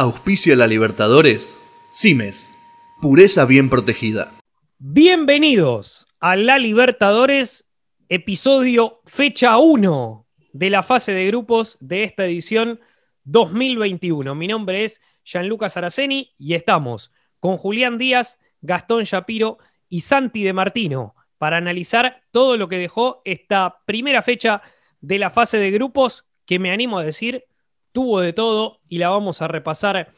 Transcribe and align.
Auspicia 0.00 0.56
la 0.56 0.66
Libertadores. 0.66 1.60
Cimes. 1.90 2.50
Pureza 3.02 3.44
bien 3.44 3.68
protegida. 3.68 4.32
Bienvenidos 4.78 6.06
a 6.20 6.36
la 6.36 6.56
Libertadores, 6.56 7.70
episodio 8.08 9.02
fecha 9.04 9.58
1 9.58 10.26
de 10.54 10.70
la 10.70 10.82
fase 10.82 11.12
de 11.12 11.26
grupos 11.26 11.76
de 11.80 12.04
esta 12.04 12.24
edición 12.24 12.80
2021. 13.24 14.34
Mi 14.34 14.46
nombre 14.46 14.84
es 14.84 15.02
Gianluca 15.22 15.68
Saraceni 15.68 16.32
y 16.38 16.54
estamos 16.54 17.12
con 17.38 17.58
Julián 17.58 17.98
Díaz, 17.98 18.38
Gastón 18.62 19.04
Shapiro 19.04 19.58
y 19.90 20.00
Santi 20.00 20.44
de 20.44 20.54
Martino 20.54 21.14
para 21.36 21.58
analizar 21.58 22.22
todo 22.30 22.56
lo 22.56 22.68
que 22.68 22.78
dejó 22.78 23.20
esta 23.26 23.82
primera 23.84 24.22
fecha 24.22 24.62
de 25.02 25.18
la 25.18 25.28
fase 25.28 25.58
de 25.58 25.70
grupos 25.70 26.24
que 26.46 26.58
me 26.58 26.70
animo 26.70 26.98
a 26.98 27.04
decir 27.04 27.49
tuvo 27.92 28.20
de 28.20 28.32
todo 28.32 28.80
y 28.88 28.98
la 28.98 29.10
vamos 29.10 29.42
a 29.42 29.48
repasar 29.48 30.12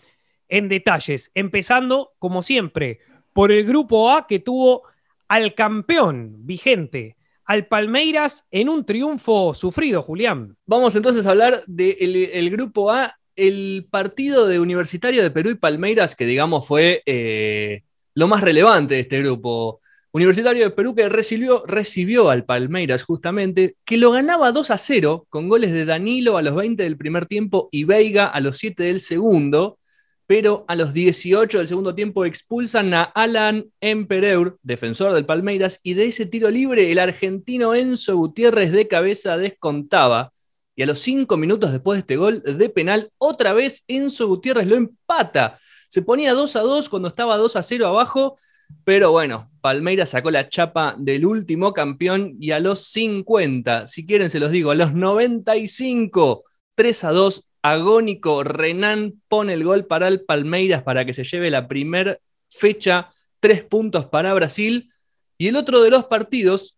en 0.49 0.69
detalles, 0.69 1.31
empezando 1.35 2.13
como 2.19 2.43
siempre 2.43 3.01
por 3.33 3.53
el 3.53 3.65
grupo 3.65 4.11
A 4.11 4.27
que 4.27 4.39
tuvo 4.39 4.83
al 5.29 5.55
campeón 5.55 6.47
vigente, 6.47 7.17
al 7.45 7.67
Palmeiras 7.67 8.45
en 8.51 8.69
un 8.69 8.85
triunfo 8.85 9.55
sufrido, 9.55 10.03
Julián. 10.03 10.57
Vamos 10.67 10.95
entonces 10.95 11.27
a 11.27 11.31
hablar 11.31 11.63
del 11.67 12.51
grupo 12.51 12.91
A, 12.91 13.19
el 13.35 13.87
partido 13.91 14.47
de 14.47 14.61
Universitario 14.61 15.23
de 15.23 15.31
Perú 15.31 15.51
y 15.51 15.55
Palmeiras, 15.55 16.15
que 16.15 16.27
digamos 16.27 16.67
fue 16.67 17.03
eh, 17.07 17.83
lo 18.15 18.29
más 18.29 18.43
relevante 18.43 18.95
de 18.95 19.01
este 19.01 19.23
grupo. 19.23 19.81
Universitario 20.15 20.65
de 20.65 20.71
Perú 20.71 20.95
que 20.95 21.09
recibió, 21.09 21.63
recibió 21.67 22.29
al 22.29 22.45
Palmeiras 22.45 23.03
justamente, 23.03 23.77
que 23.87 23.97
lo 23.97 24.11
ganaba 24.11 24.53
2 24.53 24.71
a 24.71 24.77
0 24.77 25.27
con 25.31 25.49
goles 25.49 25.73
de 25.73 25.87
Danilo 25.87 26.37
a 26.37 26.43
los 26.43 26.55
20 26.55 26.83
del 26.83 26.99
primer 26.99 27.25
tiempo 27.25 27.71
y 27.73 27.85
Veiga 27.85 28.27
a 28.27 28.41
los 28.41 28.59
7 28.59 28.83
del 28.83 29.01
segundo, 29.01 29.79
pero 30.27 30.67
a 30.69 30.77
los 30.77 30.93
18 30.93 31.57
del 31.57 31.69
segundo 31.69 31.95
tiempo 31.95 32.27
expulsan 32.27 32.93
a 32.93 33.05
Alan 33.05 33.65
Empereur, 33.81 34.59
defensor 34.63 35.15
del 35.15 35.25
Palmeiras, 35.25 35.81
y 35.83 35.95
de 35.95 36.05
ese 36.05 36.27
tiro 36.27 36.51
libre 36.51 36.93
el 36.93 36.99
argentino 36.99 37.75
Enzo 37.75 38.15
Gutiérrez 38.15 38.71
de 38.71 38.89
cabeza 38.89 39.39
descontaba. 39.39 40.31
Y 40.77 40.83
a 40.83 40.87
los 40.87 41.01
5 41.01 41.39
minutos 41.39 41.73
después 41.73 41.97
de 41.97 42.01
este 42.01 42.17
gol 42.17 42.43
de 42.43 42.69
penal, 42.69 43.11
otra 43.17 43.55
vez 43.55 43.83
Enzo 43.89 44.29
Gutiérrez 44.29 44.67
lo 44.67 44.77
empata. 44.77 45.59
Se 45.89 46.03
ponía 46.03 46.35
2 46.35 46.57
a 46.57 46.61
2 46.61 46.91
cuando 46.91 47.09
estaba 47.09 47.39
2 47.39 47.57
a 47.57 47.63
0 47.63 47.87
abajo 47.87 48.37
pero 48.85 49.13
bueno, 49.13 49.51
Palmeiras 49.61 50.11
sacó 50.11 50.31
la 50.31 50.49
chapa 50.49 50.97
del 50.99 51.25
último 51.25 51.73
campeón 51.73 52.37
y 52.41 52.51
a 52.51 52.61
los 52.61 52.87
50, 52.89 53.87
si 53.87 54.05
quieren 54.07 54.31
se 54.31 54.41
los 54.41 54.51
digo, 54.51 54.71
a 54.71 54.75
los 54.75 54.93
95, 54.93 56.45
3 56.75 57.05
a 57.05 57.11
2, 57.13 57.47
agónico, 57.63 58.43
Renan 58.45 59.23
pone 59.29 59.55
el 59.55 59.65
gol 59.65 59.87
para 59.87 60.09
el 60.09 60.23
Palmeiras 60.23 60.83
para 60.83 61.05
que 61.05 61.15
se 61.15 61.25
lleve 61.25 61.51
la 61.51 61.69
primera 61.69 62.19
fecha, 62.51 63.11
tres 63.41 63.63
puntos 63.65 64.07
para 64.07 64.35
Brasil. 64.35 64.91
Y 65.39 65.49
el 65.49 65.57
otro 65.57 65.81
de 65.81 65.91
los 65.91 66.05
partidos 66.05 66.77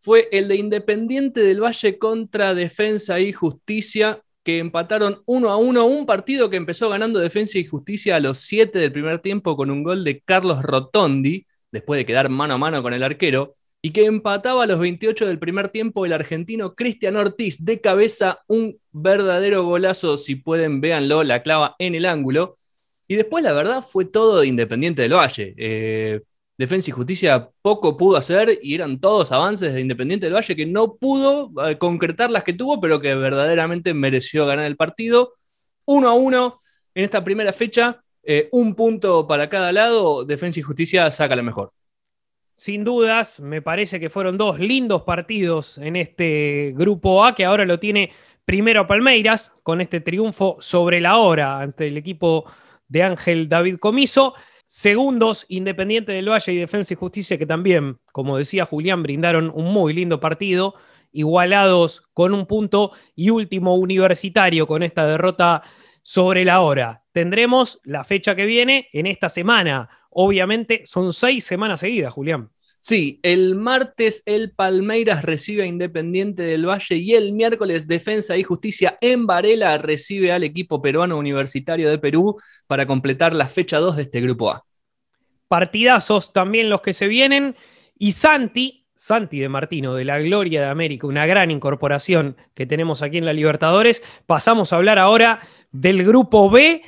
fue 0.00 0.28
el 0.32 0.48
de 0.48 0.56
Independiente 0.56 1.40
del 1.40 1.62
Valle 1.62 1.98
contra 1.98 2.54
Defensa 2.54 3.20
y 3.20 3.32
Justicia, 3.32 4.22
que 4.46 4.58
empataron 4.58 5.24
1 5.26 5.50
a 5.50 5.56
1, 5.56 5.86
un 5.86 6.06
partido 6.06 6.48
que 6.48 6.56
empezó 6.56 6.88
ganando 6.88 7.18
Defensa 7.18 7.58
y 7.58 7.64
Justicia 7.64 8.14
a 8.14 8.20
los 8.20 8.38
7 8.38 8.78
del 8.78 8.92
primer 8.92 9.18
tiempo 9.18 9.56
con 9.56 9.72
un 9.72 9.82
gol 9.82 10.04
de 10.04 10.20
Carlos 10.20 10.62
Rotondi, 10.62 11.48
después 11.72 11.98
de 11.98 12.06
quedar 12.06 12.28
mano 12.28 12.54
a 12.54 12.58
mano 12.58 12.80
con 12.80 12.94
el 12.94 13.02
arquero, 13.02 13.56
y 13.82 13.90
que 13.90 14.04
empataba 14.04 14.62
a 14.62 14.66
los 14.66 14.78
28 14.78 15.26
del 15.26 15.40
primer 15.40 15.70
tiempo 15.70 16.06
el 16.06 16.12
argentino 16.12 16.76
Cristian 16.76 17.16
Ortiz 17.16 17.56
de 17.64 17.80
cabeza, 17.80 18.38
un 18.46 18.78
verdadero 18.92 19.64
golazo, 19.64 20.16
si 20.16 20.36
pueden 20.36 20.80
véanlo, 20.80 21.24
la 21.24 21.42
clava 21.42 21.74
en 21.80 21.96
el 21.96 22.06
ángulo. 22.06 22.54
Y 23.08 23.16
después 23.16 23.42
la 23.42 23.52
verdad 23.52 23.84
fue 23.84 24.04
todo 24.04 24.38
de 24.38 24.46
Independiente 24.46 25.02
del 25.02 25.14
Valle. 25.14 25.54
Eh, 25.56 26.20
Defensa 26.58 26.90
y 26.90 26.92
Justicia 26.92 27.50
poco 27.60 27.96
pudo 27.96 28.16
hacer 28.16 28.58
y 28.62 28.74
eran 28.74 28.98
todos 28.98 29.30
avances 29.30 29.74
de 29.74 29.80
Independiente 29.80 30.26
del 30.26 30.34
Valle 30.34 30.56
que 30.56 30.66
no 30.66 30.96
pudo 30.96 31.52
eh, 31.66 31.76
concretar 31.76 32.30
las 32.30 32.44
que 32.44 32.54
tuvo, 32.54 32.80
pero 32.80 33.00
que 33.00 33.14
verdaderamente 33.14 33.92
mereció 33.92 34.46
ganar 34.46 34.64
el 34.66 34.76
partido. 34.76 35.34
Uno 35.86 36.08
a 36.08 36.14
uno 36.14 36.60
en 36.94 37.04
esta 37.04 37.22
primera 37.22 37.52
fecha, 37.52 38.02
eh, 38.22 38.48
un 38.52 38.74
punto 38.74 39.26
para 39.26 39.48
cada 39.48 39.70
lado, 39.70 40.24
Defensa 40.24 40.60
y 40.60 40.62
Justicia 40.62 41.10
saca 41.10 41.36
la 41.36 41.42
mejor. 41.42 41.70
Sin 42.52 42.84
dudas, 42.84 43.38
me 43.38 43.60
parece 43.60 44.00
que 44.00 44.08
fueron 44.08 44.38
dos 44.38 44.58
lindos 44.58 45.02
partidos 45.02 45.76
en 45.76 45.94
este 45.94 46.72
grupo 46.74 47.22
A, 47.22 47.34
que 47.34 47.44
ahora 47.44 47.66
lo 47.66 47.78
tiene 47.78 48.12
primero 48.46 48.86
Palmeiras, 48.86 49.52
con 49.62 49.82
este 49.82 50.00
triunfo 50.00 50.56
sobre 50.58 51.02
la 51.02 51.18
hora 51.18 51.60
ante 51.60 51.88
el 51.88 51.98
equipo 51.98 52.50
de 52.88 53.02
Ángel 53.02 53.50
David 53.50 53.76
Comiso. 53.76 54.34
Segundos, 54.66 55.46
Independiente 55.48 56.12
del 56.12 56.28
Valle 56.28 56.52
y 56.52 56.56
Defensa 56.56 56.92
y 56.92 56.96
Justicia, 56.96 57.38
que 57.38 57.46
también, 57.46 57.98
como 58.12 58.36
decía 58.36 58.64
Julián, 58.64 59.02
brindaron 59.02 59.52
un 59.54 59.72
muy 59.72 59.92
lindo 59.92 60.18
partido, 60.18 60.74
igualados 61.12 62.02
con 62.12 62.34
un 62.34 62.46
punto 62.46 62.90
y 63.14 63.30
último 63.30 63.76
universitario 63.76 64.66
con 64.66 64.82
esta 64.82 65.06
derrota 65.06 65.62
sobre 66.02 66.44
la 66.44 66.60
hora. 66.60 67.04
Tendremos 67.12 67.80
la 67.84 68.04
fecha 68.04 68.34
que 68.34 68.44
viene 68.44 68.88
en 68.92 69.06
esta 69.06 69.28
semana. 69.28 69.88
Obviamente 70.10 70.82
son 70.84 71.12
seis 71.12 71.44
semanas 71.44 71.80
seguidas, 71.80 72.12
Julián. 72.12 72.50
Sí, 72.88 73.18
el 73.24 73.56
martes 73.56 74.22
el 74.26 74.52
Palmeiras 74.52 75.24
recibe 75.24 75.64
a 75.64 75.66
Independiente 75.66 76.44
del 76.44 76.68
Valle 76.68 76.94
y 76.94 77.14
el 77.14 77.32
miércoles 77.32 77.88
Defensa 77.88 78.36
y 78.36 78.44
Justicia 78.44 78.96
en 79.00 79.26
Varela 79.26 79.76
recibe 79.78 80.30
al 80.30 80.44
equipo 80.44 80.80
peruano 80.80 81.18
universitario 81.18 81.90
de 81.90 81.98
Perú 81.98 82.36
para 82.68 82.86
completar 82.86 83.34
la 83.34 83.48
fecha 83.48 83.78
2 83.78 83.96
de 83.96 84.02
este 84.02 84.20
grupo 84.20 84.52
A. 84.52 84.64
Partidazos 85.48 86.32
también 86.32 86.70
los 86.70 86.80
que 86.80 86.94
se 86.94 87.08
vienen 87.08 87.56
y 87.98 88.12
Santi, 88.12 88.86
Santi 88.94 89.40
de 89.40 89.48
Martino 89.48 89.94
de 89.94 90.04
la 90.04 90.20
Gloria 90.20 90.60
de 90.60 90.68
América, 90.68 91.08
una 91.08 91.26
gran 91.26 91.50
incorporación 91.50 92.36
que 92.54 92.66
tenemos 92.66 93.02
aquí 93.02 93.18
en 93.18 93.24
la 93.24 93.32
Libertadores. 93.32 94.00
Pasamos 94.26 94.72
a 94.72 94.76
hablar 94.76 95.00
ahora 95.00 95.40
del 95.72 96.04
grupo 96.04 96.48
B 96.50 96.82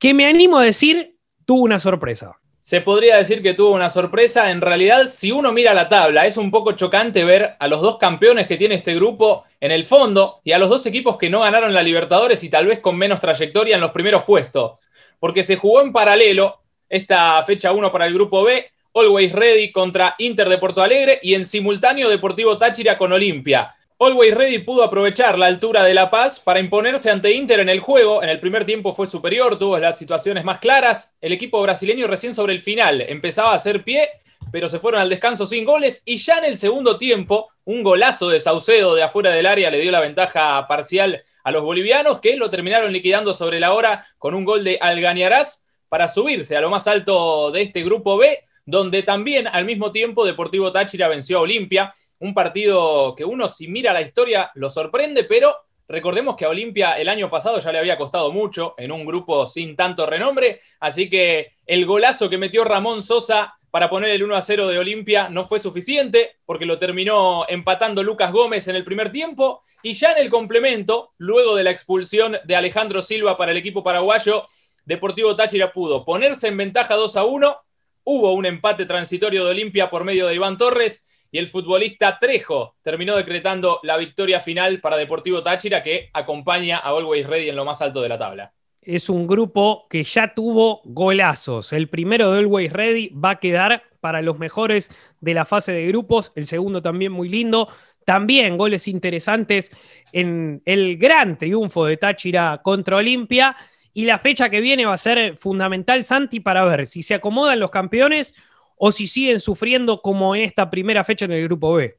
que 0.00 0.12
me 0.12 0.26
animo 0.26 0.58
a 0.58 0.64
decir 0.64 1.20
tuvo 1.44 1.62
una 1.62 1.78
sorpresa 1.78 2.36
se 2.66 2.80
podría 2.80 3.16
decir 3.16 3.42
que 3.44 3.54
tuvo 3.54 3.76
una 3.76 3.88
sorpresa. 3.88 4.50
En 4.50 4.60
realidad, 4.60 5.06
si 5.06 5.30
uno 5.30 5.52
mira 5.52 5.72
la 5.72 5.88
tabla, 5.88 6.26
es 6.26 6.36
un 6.36 6.50
poco 6.50 6.72
chocante 6.72 7.22
ver 7.22 7.54
a 7.60 7.68
los 7.68 7.80
dos 7.80 7.96
campeones 7.96 8.48
que 8.48 8.56
tiene 8.56 8.74
este 8.74 8.92
grupo 8.96 9.44
en 9.60 9.70
el 9.70 9.84
fondo 9.84 10.40
y 10.42 10.50
a 10.50 10.58
los 10.58 10.68
dos 10.68 10.84
equipos 10.84 11.16
que 11.16 11.30
no 11.30 11.42
ganaron 11.42 11.72
la 11.72 11.84
Libertadores 11.84 12.42
y 12.42 12.48
tal 12.48 12.66
vez 12.66 12.80
con 12.80 12.98
menos 12.98 13.20
trayectoria 13.20 13.76
en 13.76 13.80
los 13.80 13.92
primeros 13.92 14.24
puestos. 14.24 14.80
Porque 15.20 15.44
se 15.44 15.54
jugó 15.54 15.80
en 15.80 15.92
paralelo 15.92 16.58
esta 16.88 17.40
fecha 17.44 17.70
1 17.70 17.92
para 17.92 18.06
el 18.06 18.14
grupo 18.14 18.42
B, 18.42 18.68
Always 18.94 19.30
Ready 19.30 19.70
contra 19.70 20.16
Inter 20.18 20.48
de 20.48 20.58
Porto 20.58 20.82
Alegre 20.82 21.20
y 21.22 21.34
en 21.34 21.46
simultáneo 21.46 22.08
Deportivo 22.08 22.58
Táchira 22.58 22.98
con 22.98 23.12
Olimpia. 23.12 23.75
Always 23.98 24.34
Ready 24.34 24.58
pudo 24.58 24.84
aprovechar 24.84 25.38
la 25.38 25.46
altura 25.46 25.82
de 25.82 25.94
La 25.94 26.10
Paz 26.10 26.38
para 26.38 26.60
imponerse 26.60 27.10
ante 27.10 27.32
Inter 27.32 27.60
en 27.60 27.70
el 27.70 27.80
juego. 27.80 28.22
En 28.22 28.28
el 28.28 28.38
primer 28.38 28.66
tiempo 28.66 28.94
fue 28.94 29.06
superior, 29.06 29.58
tuvo 29.58 29.78
las 29.78 29.96
situaciones 29.96 30.44
más 30.44 30.58
claras. 30.58 31.16
El 31.22 31.32
equipo 31.32 31.62
brasileño 31.62 32.06
recién 32.06 32.34
sobre 32.34 32.52
el 32.52 32.60
final 32.60 33.00
empezaba 33.00 33.52
a 33.52 33.54
hacer 33.54 33.84
pie, 33.84 34.10
pero 34.52 34.68
se 34.68 34.80
fueron 34.80 35.00
al 35.00 35.08
descanso 35.08 35.46
sin 35.46 35.64
goles. 35.64 36.02
Y 36.04 36.18
ya 36.18 36.36
en 36.36 36.44
el 36.44 36.58
segundo 36.58 36.98
tiempo, 36.98 37.48
un 37.64 37.82
golazo 37.82 38.28
de 38.28 38.38
Saucedo 38.38 38.94
de 38.94 39.02
afuera 39.02 39.30
del 39.30 39.46
área 39.46 39.70
le 39.70 39.80
dio 39.80 39.90
la 39.90 40.00
ventaja 40.00 40.66
parcial 40.68 41.22
a 41.42 41.50
los 41.50 41.62
bolivianos, 41.62 42.20
que 42.20 42.36
lo 42.36 42.50
terminaron 42.50 42.92
liquidando 42.92 43.32
sobre 43.32 43.60
la 43.60 43.72
hora 43.72 44.04
con 44.18 44.34
un 44.34 44.44
gol 44.44 44.62
de 44.62 44.76
Algañarás 44.78 45.64
para 45.88 46.06
subirse 46.06 46.54
a 46.54 46.60
lo 46.60 46.68
más 46.68 46.86
alto 46.86 47.50
de 47.50 47.62
este 47.62 47.82
grupo 47.82 48.18
B, 48.18 48.40
donde 48.66 49.02
también 49.02 49.46
al 49.46 49.64
mismo 49.64 49.90
tiempo 49.90 50.26
Deportivo 50.26 50.70
Táchira 50.70 51.08
venció 51.08 51.38
a 51.38 51.42
Olimpia 51.42 51.94
un 52.18 52.34
partido 52.34 53.14
que 53.14 53.24
uno 53.24 53.48
si 53.48 53.68
mira 53.68 53.92
la 53.92 54.02
historia 54.02 54.50
lo 54.54 54.70
sorprende, 54.70 55.24
pero 55.24 55.56
recordemos 55.88 56.36
que 56.36 56.44
a 56.44 56.48
Olimpia 56.48 56.92
el 56.92 57.08
año 57.08 57.30
pasado 57.30 57.58
ya 57.58 57.72
le 57.72 57.78
había 57.78 57.98
costado 57.98 58.32
mucho 58.32 58.74
en 58.76 58.92
un 58.92 59.04
grupo 59.04 59.46
sin 59.46 59.76
tanto 59.76 60.06
renombre, 60.06 60.60
así 60.80 61.08
que 61.08 61.52
el 61.66 61.86
golazo 61.86 62.28
que 62.28 62.38
metió 62.38 62.64
Ramón 62.64 63.02
Sosa 63.02 63.54
para 63.70 63.90
poner 63.90 64.10
el 64.10 64.22
1 64.22 64.34
a 64.34 64.40
0 64.40 64.68
de 64.68 64.78
Olimpia 64.78 65.28
no 65.28 65.44
fue 65.44 65.58
suficiente 65.58 66.36
porque 66.46 66.64
lo 66.64 66.78
terminó 66.78 67.44
empatando 67.46 68.02
Lucas 68.02 68.32
Gómez 68.32 68.68
en 68.68 68.76
el 68.76 68.84
primer 68.84 69.12
tiempo 69.12 69.60
y 69.82 69.92
ya 69.92 70.12
en 70.12 70.18
el 70.18 70.30
complemento, 70.30 71.10
luego 71.18 71.54
de 71.54 71.64
la 71.64 71.72
expulsión 71.72 72.38
de 72.44 72.56
Alejandro 72.56 73.02
Silva 73.02 73.36
para 73.36 73.52
el 73.52 73.58
equipo 73.58 73.84
paraguayo, 73.84 74.44
Deportivo 74.86 75.36
Táchira 75.36 75.72
pudo 75.72 76.04
ponerse 76.04 76.48
en 76.48 76.56
ventaja 76.56 76.94
2 76.94 77.16
a 77.16 77.24
1, 77.24 77.56
hubo 78.04 78.32
un 78.32 78.46
empate 78.46 78.86
transitorio 78.86 79.44
de 79.44 79.50
Olimpia 79.50 79.90
por 79.90 80.04
medio 80.04 80.26
de 80.26 80.36
Iván 80.36 80.56
Torres 80.56 81.06
y 81.30 81.38
el 81.38 81.48
futbolista 81.48 82.18
Trejo 82.18 82.76
terminó 82.82 83.16
decretando 83.16 83.80
la 83.82 83.96
victoria 83.96 84.40
final 84.40 84.80
para 84.80 84.96
Deportivo 84.96 85.42
Táchira 85.42 85.82
que 85.82 86.10
acompaña 86.12 86.78
a 86.78 86.88
Always 86.88 87.26
Ready 87.26 87.48
en 87.48 87.56
lo 87.56 87.64
más 87.64 87.82
alto 87.82 88.02
de 88.02 88.08
la 88.08 88.18
tabla. 88.18 88.52
Es 88.80 89.08
un 89.08 89.26
grupo 89.26 89.86
que 89.90 90.04
ya 90.04 90.32
tuvo 90.32 90.80
golazos. 90.84 91.72
El 91.72 91.88
primero 91.88 92.30
de 92.30 92.38
Always 92.38 92.72
Ready 92.72 93.08
va 93.08 93.30
a 93.30 93.40
quedar 93.40 93.82
para 94.00 94.22
los 94.22 94.38
mejores 94.38 94.90
de 95.20 95.34
la 95.34 95.44
fase 95.44 95.72
de 95.72 95.88
grupos, 95.88 96.30
el 96.36 96.46
segundo 96.46 96.80
también 96.80 97.10
muy 97.10 97.28
lindo. 97.28 97.66
También 98.04 98.56
goles 98.56 98.86
interesantes 98.86 99.72
en 100.12 100.62
el 100.64 100.96
gran 100.96 101.36
triunfo 101.36 101.86
de 101.86 101.96
Táchira 101.96 102.60
contra 102.62 102.98
Olimpia 102.98 103.56
Y 103.92 104.04
la 104.04 104.20
fecha 104.20 104.48
que 104.48 104.60
viene 104.60 104.86
va 104.86 104.94
a 104.94 104.98
ser 104.98 105.36
fundamental, 105.36 106.04
Santi, 106.04 106.38
para 106.38 106.64
ver 106.64 106.86
si 106.86 107.02
se 107.02 107.14
acomodan 107.14 107.58
los 107.58 107.70
campeones 107.70 108.34
o 108.76 108.92
si 108.92 109.06
siguen 109.06 109.40
sufriendo 109.40 110.00
como 110.00 110.34
en 110.34 110.42
esta 110.42 110.70
primera 110.70 111.02
fecha 111.04 111.24
en 111.24 111.32
el 111.32 111.44
grupo 111.44 111.74
B. 111.74 111.98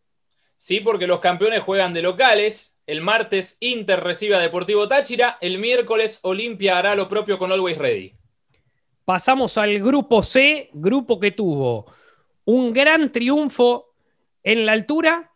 Sí, 0.55 0.79
porque 0.79 1.07
los 1.07 1.19
campeones 1.19 1.61
juegan 1.61 1.93
de 1.93 2.01
locales. 2.01 2.79
El 2.85 3.01
martes 3.01 3.57
Inter 3.59 3.99
recibe 4.01 4.35
a 4.35 4.39
Deportivo 4.39 4.87
Táchira. 4.87 5.37
El 5.41 5.59
miércoles 5.59 6.19
Olimpia 6.23 6.77
hará 6.77 6.95
lo 6.95 7.07
propio 7.07 7.37
con 7.37 7.51
Always 7.51 7.77
Ready. 7.77 8.13
Pasamos 9.05 9.57
al 9.57 9.79
grupo 9.79 10.23
C, 10.23 10.69
grupo 10.73 11.19
que 11.19 11.31
tuvo 11.31 11.85
un 12.45 12.73
gran 12.73 13.11
triunfo 13.11 13.93
en 14.41 14.65
la 14.65 14.71
altura 14.71 15.33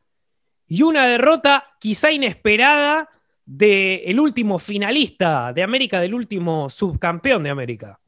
y 0.68 0.84
una 0.84 1.06
derrota 1.08 1.76
quizá 1.80 2.12
inesperada 2.12 3.10
del 3.46 4.20
último 4.20 4.60
finalista 4.60 5.52
de 5.52 5.64
América, 5.64 6.00
del 6.00 6.14
último 6.14 6.70
subcampeón 6.70 7.44
de 7.44 7.50
América. 7.50 8.00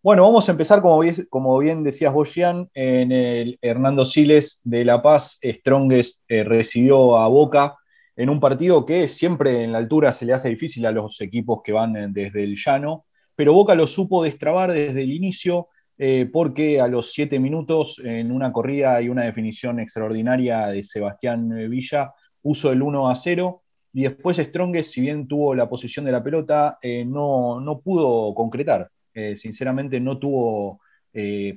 Bueno, 0.00 0.22
vamos 0.22 0.48
a 0.48 0.52
empezar, 0.52 0.80
como 0.80 1.58
bien, 1.58 1.82
decías 1.82 2.12
vos, 2.12 2.32
en 2.36 3.10
el 3.12 3.58
Hernando 3.60 4.04
Siles 4.04 4.60
de 4.62 4.84
La 4.84 5.02
Paz, 5.02 5.40
Strongest 5.42 6.22
eh, 6.28 6.44
recibió 6.44 7.18
a 7.18 7.26
Boca 7.26 7.74
en 8.14 8.30
un 8.30 8.38
partido 8.38 8.86
que 8.86 9.08
siempre 9.08 9.64
en 9.64 9.72
la 9.72 9.78
altura 9.78 10.12
se 10.12 10.24
le 10.24 10.34
hace 10.34 10.50
difícil 10.50 10.86
a 10.86 10.92
los 10.92 11.20
equipos 11.20 11.62
que 11.64 11.72
van 11.72 11.96
eh, 11.96 12.06
desde 12.10 12.44
el 12.44 12.54
llano, 12.56 13.06
pero 13.34 13.52
Boca 13.54 13.74
lo 13.74 13.88
supo 13.88 14.22
destrabar 14.22 14.70
desde 14.70 15.02
el 15.02 15.12
inicio, 15.12 15.66
eh, 15.98 16.30
porque 16.32 16.80
a 16.80 16.86
los 16.86 17.12
siete 17.12 17.40
minutos, 17.40 18.00
en 18.04 18.30
una 18.30 18.52
corrida 18.52 19.02
y 19.02 19.08
una 19.08 19.24
definición 19.24 19.80
extraordinaria 19.80 20.68
de 20.68 20.84
Sebastián 20.84 21.48
Villa, 21.68 22.12
puso 22.40 22.70
el 22.70 22.82
1 22.82 23.10
a 23.10 23.16
0 23.16 23.62
y 23.92 24.04
después 24.04 24.36
Strongest, 24.36 24.92
si 24.92 25.00
bien 25.00 25.26
tuvo 25.26 25.56
la 25.56 25.68
posición 25.68 26.04
de 26.04 26.12
la 26.12 26.22
pelota, 26.22 26.78
no, 27.06 27.60
no, 27.60 27.80
pudo 27.80 28.32
concretar. 28.32 28.88
Eh, 29.18 29.36
sinceramente 29.36 30.00
no 30.00 30.18
tuvo 30.18 30.80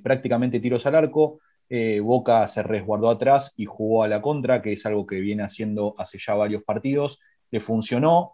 prácticamente 0.02 0.60
tiros 0.60 0.88
al 0.88 0.96
arco. 0.96 1.40
Boca 2.02 2.48
se 2.48 2.64
resguardó 2.64 3.12
atrás 3.12 3.54
y 3.58 3.66
jugó 3.66 4.04
a 4.04 4.08
la 4.08 4.20
contra, 4.20 4.60
que 4.60 4.74
es 4.74 4.84
algo 4.88 5.06
que 5.06 5.20
viene 5.20 5.44
haciendo 5.44 5.94
hace 6.00 6.18
ya 6.18 6.34
varios 6.34 6.64
partidos. 6.64 7.20
Le 7.52 7.60
funcionó, 7.60 8.34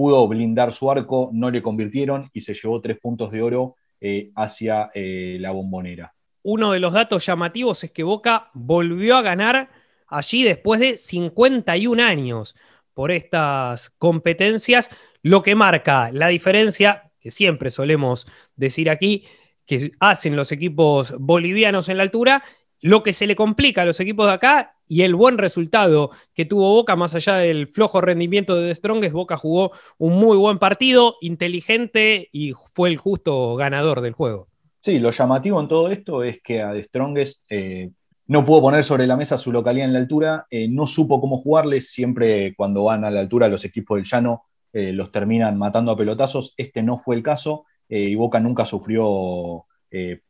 pudo 0.00 0.28
blindar 0.28 0.72
su 0.72 0.90
arco, 0.90 1.30
no 1.32 1.50
le 1.50 1.60
convirtieron 1.60 2.30
y 2.32 2.42
se 2.42 2.54
llevó 2.54 2.80
tres 2.80 2.98
puntos 3.00 3.32
de 3.32 3.42
oro 3.42 3.74
eh, 4.02 4.30
hacia 4.34 4.90
eh, 4.94 5.36
la 5.40 5.50
bombonera. 5.50 6.14
Uno 6.42 6.72
de 6.72 6.80
los 6.80 6.94
datos 6.94 7.26
llamativos 7.26 7.84
es 7.84 7.90
que 7.90 8.02
Boca 8.02 8.48
volvió 8.54 9.18
a 9.18 9.20
ganar 9.20 9.68
allí 10.06 10.42
después 10.42 10.80
de 10.80 10.96
51 10.96 12.02
años 12.02 12.56
por 12.94 13.10
estas 13.10 13.90
competencias, 13.90 14.88
lo 15.22 15.42
que 15.42 15.54
marca 15.54 16.10
la 16.12 16.28
diferencia 16.28 17.09
que 17.20 17.30
siempre 17.30 17.70
solemos 17.70 18.26
decir 18.56 18.90
aquí, 18.90 19.24
que 19.66 19.92
hacen 20.00 20.36
los 20.36 20.52
equipos 20.52 21.14
bolivianos 21.18 21.88
en 21.88 21.98
la 21.98 22.02
altura, 22.02 22.42
lo 22.80 23.02
que 23.02 23.12
se 23.12 23.26
le 23.26 23.36
complica 23.36 23.82
a 23.82 23.84
los 23.84 24.00
equipos 24.00 24.26
de 24.26 24.32
acá 24.32 24.76
y 24.88 25.02
el 25.02 25.14
buen 25.14 25.38
resultado 25.38 26.10
que 26.34 26.44
tuvo 26.44 26.72
Boca, 26.72 26.96
más 26.96 27.14
allá 27.14 27.36
del 27.36 27.68
flojo 27.68 28.00
rendimiento 28.00 28.56
de 28.56 28.74
Strongest, 28.74 29.12
Boca 29.12 29.36
jugó 29.36 29.70
un 29.98 30.14
muy 30.14 30.36
buen 30.36 30.58
partido, 30.58 31.16
inteligente 31.20 32.28
y 32.32 32.52
fue 32.52 32.88
el 32.88 32.96
justo 32.96 33.54
ganador 33.56 34.00
del 34.00 34.14
juego. 34.14 34.48
Sí, 34.80 34.98
lo 34.98 35.10
llamativo 35.10 35.60
en 35.60 35.68
todo 35.68 35.90
esto 35.90 36.24
es 36.24 36.40
que 36.42 36.62
a 36.62 36.72
The 36.72 36.84
Strongest 36.84 37.44
eh, 37.50 37.90
no 38.26 38.44
pudo 38.44 38.62
poner 38.62 38.82
sobre 38.82 39.06
la 39.06 39.16
mesa 39.16 39.36
su 39.36 39.52
localidad 39.52 39.86
en 39.86 39.92
la 39.92 39.98
altura, 39.98 40.46
eh, 40.50 40.68
no 40.68 40.86
supo 40.86 41.20
cómo 41.20 41.36
jugarle, 41.36 41.82
siempre 41.82 42.54
cuando 42.56 42.84
van 42.84 43.04
a 43.04 43.10
la 43.10 43.20
altura 43.20 43.48
los 43.48 43.64
equipos 43.64 43.96
del 43.96 44.06
llano 44.06 44.46
eh, 44.72 44.92
los 44.92 45.12
terminan 45.12 45.58
matando 45.58 45.92
a 45.92 45.96
pelotazos, 45.96 46.54
este 46.56 46.82
no 46.82 46.98
fue 46.98 47.16
el 47.16 47.22
caso 47.22 47.64
y 47.92 48.14
Boca 48.14 48.38
nunca 48.38 48.66
sufrió 48.66 49.66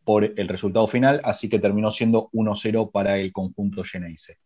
por 0.04 0.24
el 0.24 0.48
resultado 0.48 0.86
final, 0.86 1.20
así 1.24 1.50
que 1.50 1.58
terminó 1.58 1.90
siendo 1.90 2.30
1-0 2.32 2.90
para 2.90 3.18
el 3.18 3.32
conjunto 3.32 3.84
Geneise. 3.84 4.38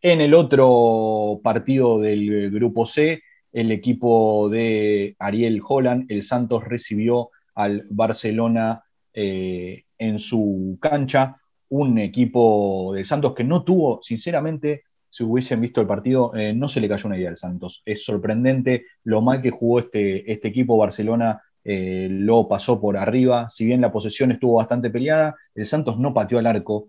En 0.00 0.22
el 0.22 0.32
otro 0.32 1.40
partido 1.42 2.00
del 2.00 2.50
grupo 2.50 2.86
C, 2.86 3.22
el 3.54 3.70
equipo 3.70 4.48
de 4.48 5.14
Ariel 5.18 5.62
Holland, 5.66 6.06
el 6.10 6.24
Santos 6.24 6.64
recibió 6.64 7.30
al 7.54 7.86
Barcelona 7.88 8.82
eh, 9.12 9.84
en 9.96 10.18
su 10.18 10.76
cancha, 10.80 11.36
un 11.68 11.98
equipo 11.98 12.92
del 12.94 13.06
Santos 13.06 13.32
que 13.32 13.44
no 13.44 13.62
tuvo, 13.62 14.00
sinceramente, 14.02 14.82
si 15.14 15.22
hubiesen 15.22 15.60
visto 15.60 15.80
el 15.80 15.86
partido, 15.86 16.34
eh, 16.34 16.52
no 16.52 16.68
se 16.68 16.80
le 16.80 16.88
cayó 16.88 17.06
una 17.06 17.18
idea 17.18 17.30
al 17.30 17.36
Santos. 17.36 17.82
Es 17.84 18.04
sorprendente 18.04 18.86
lo 19.04 19.20
mal 19.22 19.40
que 19.42 19.50
jugó 19.50 19.78
este, 19.78 20.30
este 20.30 20.48
equipo. 20.48 20.76
Barcelona 20.76 21.42
eh, 21.62 22.08
lo 22.10 22.48
pasó 22.48 22.80
por 22.80 22.96
arriba. 22.96 23.48
Si 23.48 23.64
bien 23.64 23.80
la 23.80 23.92
posesión 23.92 24.32
estuvo 24.32 24.56
bastante 24.56 24.90
peleada, 24.90 25.36
el 25.54 25.66
Santos 25.66 25.98
no 25.98 26.12
pateó 26.12 26.38
al 26.38 26.46
arco, 26.46 26.88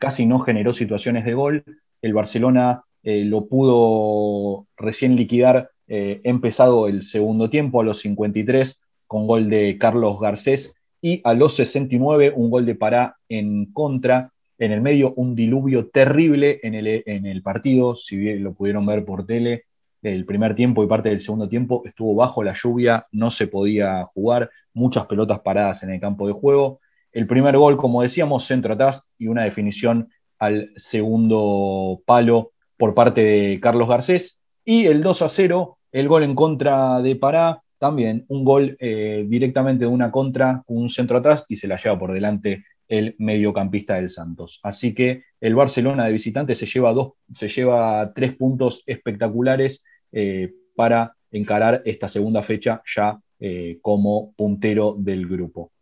casi 0.00 0.26
no 0.26 0.40
generó 0.40 0.72
situaciones 0.72 1.24
de 1.24 1.34
gol 1.34 1.64
el 2.02 2.14
Barcelona 2.14 2.84
eh, 3.02 3.24
lo 3.24 3.46
pudo 3.46 4.66
recién 4.76 5.16
liquidar 5.16 5.70
eh, 5.88 6.20
empezado 6.24 6.86
el 6.86 7.02
segundo 7.02 7.50
tiempo 7.50 7.80
a 7.80 7.84
los 7.84 8.00
53 8.00 8.80
con 9.06 9.26
gol 9.26 9.50
de 9.50 9.76
Carlos 9.78 10.20
Garcés 10.20 10.76
y 11.00 11.20
a 11.24 11.34
los 11.34 11.56
69 11.56 12.32
un 12.36 12.50
gol 12.50 12.66
de 12.66 12.74
Pará 12.74 13.16
en 13.28 13.72
contra. 13.72 14.32
En 14.60 14.72
el 14.72 14.82
medio 14.82 15.14
un 15.16 15.34
diluvio 15.34 15.88
terrible 15.88 16.60
en 16.62 16.74
el, 16.74 17.02
en 17.06 17.24
el 17.24 17.42
partido, 17.42 17.94
si 17.94 18.18
bien 18.18 18.44
lo 18.44 18.52
pudieron 18.52 18.84
ver 18.84 19.06
por 19.06 19.24
tele, 19.24 19.64
el 20.02 20.26
primer 20.26 20.54
tiempo 20.54 20.84
y 20.84 20.86
parte 20.86 21.08
del 21.08 21.22
segundo 21.22 21.48
tiempo 21.48 21.82
estuvo 21.86 22.14
bajo 22.14 22.42
la 22.42 22.52
lluvia, 22.52 23.06
no 23.10 23.30
se 23.30 23.46
podía 23.46 24.04
jugar, 24.04 24.50
muchas 24.74 25.06
pelotas 25.06 25.40
paradas 25.40 25.82
en 25.82 25.90
el 25.90 25.98
campo 25.98 26.26
de 26.26 26.34
juego. 26.34 26.80
El 27.10 27.26
primer 27.26 27.56
gol, 27.56 27.78
como 27.78 28.02
decíamos, 28.02 28.44
centro 28.44 28.74
atrás 28.74 29.02
y 29.16 29.28
una 29.28 29.44
definición 29.44 30.10
al 30.38 30.72
segundo 30.76 32.02
palo 32.04 32.52
por 32.76 32.94
parte 32.94 33.24
de 33.24 33.60
Carlos 33.60 33.88
Garcés. 33.88 34.42
Y 34.62 34.84
el 34.84 35.02
2 35.02 35.22
a 35.22 35.28
0, 35.30 35.78
el 35.90 36.06
gol 36.06 36.22
en 36.22 36.34
contra 36.34 37.00
de 37.00 37.16
Pará, 37.16 37.62
también 37.78 38.26
un 38.28 38.44
gol 38.44 38.76
eh, 38.78 39.24
directamente 39.26 39.84
de 39.84 39.90
una 39.90 40.10
contra, 40.10 40.62
un 40.66 40.90
centro 40.90 41.16
atrás 41.16 41.46
y 41.48 41.56
se 41.56 41.66
la 41.66 41.78
lleva 41.78 41.98
por 41.98 42.12
delante 42.12 42.62
el 42.90 43.14
mediocampista 43.18 43.94
del 43.94 44.10
Santos. 44.10 44.60
Así 44.62 44.94
que 44.94 45.24
el 45.40 45.54
Barcelona 45.54 46.04
de 46.04 46.12
visitante 46.12 46.54
se 46.54 46.66
lleva, 46.66 46.92
dos, 46.92 47.12
se 47.32 47.48
lleva 47.48 48.12
tres 48.14 48.36
puntos 48.36 48.82
espectaculares 48.86 49.82
eh, 50.12 50.52
para 50.76 51.16
encarar 51.30 51.80
esta 51.86 52.08
segunda 52.08 52.42
fecha 52.42 52.82
ya 52.84 53.18
eh, 53.38 53.78
como 53.80 54.34
puntero 54.36 54.94
del 54.98 55.26
grupo 55.26 55.72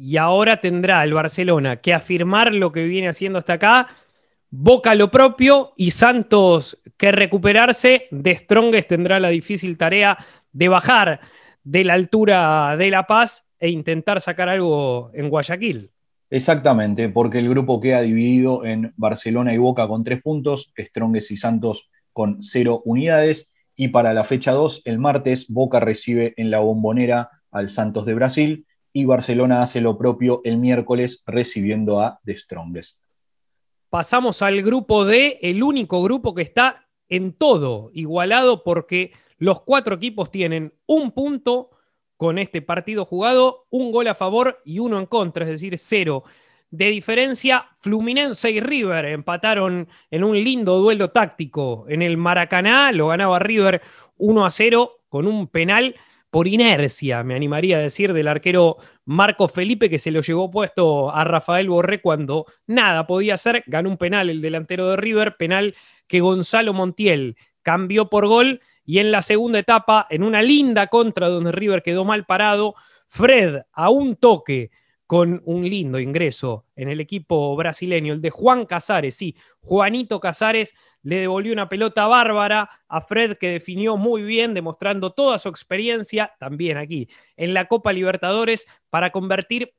y 0.00 0.16
ahora 0.16 0.60
tendrá 0.60 1.02
el 1.02 1.12
Barcelona 1.12 1.78
que 1.78 1.92
afirmar 1.92 2.54
lo 2.54 2.70
que 2.70 2.84
viene 2.84 3.08
haciendo 3.08 3.40
hasta 3.40 3.54
acá, 3.54 3.88
Boca 4.50 4.94
lo 4.94 5.10
propio 5.10 5.74
y 5.76 5.90
Santos 5.90 6.78
que 6.96 7.12
recuperarse, 7.12 8.08
de 8.10 8.34
Strongest 8.34 8.88
tendrá 8.88 9.20
la 9.20 9.28
difícil 9.28 9.76
tarea 9.76 10.16
de 10.52 10.68
bajar 10.68 11.20
de 11.64 11.84
la 11.84 11.92
altura 11.92 12.74
de 12.78 12.90
La 12.90 13.06
Paz 13.06 13.46
e 13.58 13.68
intentar 13.68 14.22
sacar 14.22 14.48
algo 14.48 15.10
en 15.12 15.28
Guayaquil. 15.28 15.90
Exactamente, 16.30 17.08
porque 17.08 17.38
el 17.38 17.48
grupo 17.48 17.80
queda 17.80 18.02
dividido 18.02 18.64
en 18.64 18.92
Barcelona 18.96 19.54
y 19.54 19.58
Boca 19.58 19.88
con 19.88 20.04
tres 20.04 20.20
puntos, 20.22 20.72
Strongest 20.76 21.30
y 21.30 21.36
Santos 21.36 21.90
con 22.12 22.42
cero 22.42 22.82
unidades, 22.84 23.52
y 23.74 23.88
para 23.88 24.12
la 24.12 24.24
fecha 24.24 24.52
2, 24.52 24.82
el 24.86 24.98
martes, 24.98 25.46
Boca 25.48 25.78
recibe 25.78 26.34
en 26.36 26.50
la 26.50 26.58
bombonera 26.58 27.30
al 27.52 27.70
Santos 27.70 28.04
de 28.06 28.14
Brasil 28.14 28.66
y 28.92 29.04
Barcelona 29.04 29.62
hace 29.62 29.80
lo 29.80 29.96
propio 29.96 30.40
el 30.44 30.58
miércoles 30.58 31.22
recibiendo 31.26 32.00
a 32.00 32.18
The 32.24 32.36
Strongest. 32.36 33.04
Pasamos 33.88 34.42
al 34.42 34.62
grupo 34.62 35.04
D, 35.04 35.38
el 35.42 35.62
único 35.62 36.02
grupo 36.02 36.34
que 36.34 36.42
está 36.42 36.88
en 37.08 37.32
todo 37.32 37.90
igualado 37.94 38.64
porque 38.64 39.12
los 39.38 39.62
cuatro 39.62 39.94
equipos 39.94 40.30
tienen 40.30 40.74
un 40.86 41.12
punto 41.12 41.70
con 42.18 42.38
este 42.38 42.60
partido 42.60 43.06
jugado, 43.06 43.66
un 43.70 43.92
gol 43.92 44.08
a 44.08 44.14
favor 44.14 44.58
y 44.64 44.80
uno 44.80 44.98
en 44.98 45.06
contra, 45.06 45.44
es 45.44 45.50
decir, 45.50 45.78
cero. 45.78 46.24
De 46.70 46.90
diferencia, 46.90 47.68
Fluminense 47.76 48.50
y 48.50 48.60
River 48.60 49.06
empataron 49.06 49.88
en 50.10 50.24
un 50.24 50.36
lindo 50.36 50.78
duelo 50.78 51.10
táctico 51.10 51.86
en 51.88 52.02
el 52.02 52.18
Maracaná, 52.18 52.92
lo 52.92 53.08
ganaba 53.08 53.38
River 53.38 53.80
1 54.18 54.44
a 54.44 54.50
0 54.50 55.00
con 55.08 55.26
un 55.26 55.46
penal 55.46 55.94
por 56.28 56.46
inercia, 56.46 57.22
me 57.22 57.34
animaría 57.34 57.78
a 57.78 57.80
decir, 57.80 58.12
del 58.12 58.28
arquero 58.28 58.76
Marco 59.04 59.48
Felipe, 59.48 59.88
que 59.88 59.98
se 59.98 60.10
lo 60.10 60.20
llevó 60.20 60.50
puesto 60.50 61.10
a 61.10 61.24
Rafael 61.24 61.68
Borré 61.70 62.02
cuando 62.02 62.46
nada 62.66 63.06
podía 63.06 63.34
hacer. 63.34 63.62
Ganó 63.66 63.88
un 63.88 63.96
penal 63.96 64.28
el 64.28 64.42
delantero 64.42 64.90
de 64.90 64.96
River, 64.96 65.36
penal 65.38 65.74
que 66.06 66.20
Gonzalo 66.20 66.74
Montiel 66.74 67.36
cambió 67.68 68.08
por 68.08 68.26
gol. 68.26 68.62
Y 68.86 68.98
en 68.98 69.12
la 69.12 69.20
segunda 69.20 69.58
etapa, 69.58 70.06
en 70.08 70.22
una 70.22 70.40
linda 70.40 70.86
contra 70.86 71.28
donde 71.28 71.52
River 71.52 71.82
quedó 71.82 72.06
mal 72.06 72.24
parado, 72.24 72.74
Fred 73.06 73.60
a 73.74 73.90
un 73.90 74.16
toque 74.16 74.70
con 75.06 75.42
un 75.44 75.68
lindo 75.68 76.00
ingreso 76.00 76.64
en 76.76 76.88
el 76.88 76.98
equipo 76.98 77.54
brasileño, 77.56 78.14
el 78.14 78.22
de 78.22 78.30
Juan 78.30 78.64
Casares, 78.64 79.16
sí, 79.16 79.36
Juanito 79.60 80.18
Casares 80.18 80.74
le 81.02 81.16
devolvió 81.16 81.52
una 81.52 81.68
pelota 81.68 82.06
bárbara 82.06 82.70
a 82.88 83.02
Fred 83.02 83.36
que 83.36 83.50
definió 83.50 83.98
muy 83.98 84.22
bien, 84.22 84.54
demostrando 84.54 85.10
toda 85.12 85.36
su 85.36 85.50
experiencia, 85.50 86.34
también 86.38 86.78
aquí, 86.78 87.06
en 87.36 87.52
la 87.52 87.66
Copa 87.66 87.92
Libertadores, 87.92 88.66
para 88.88 89.10
convertir 89.12 89.74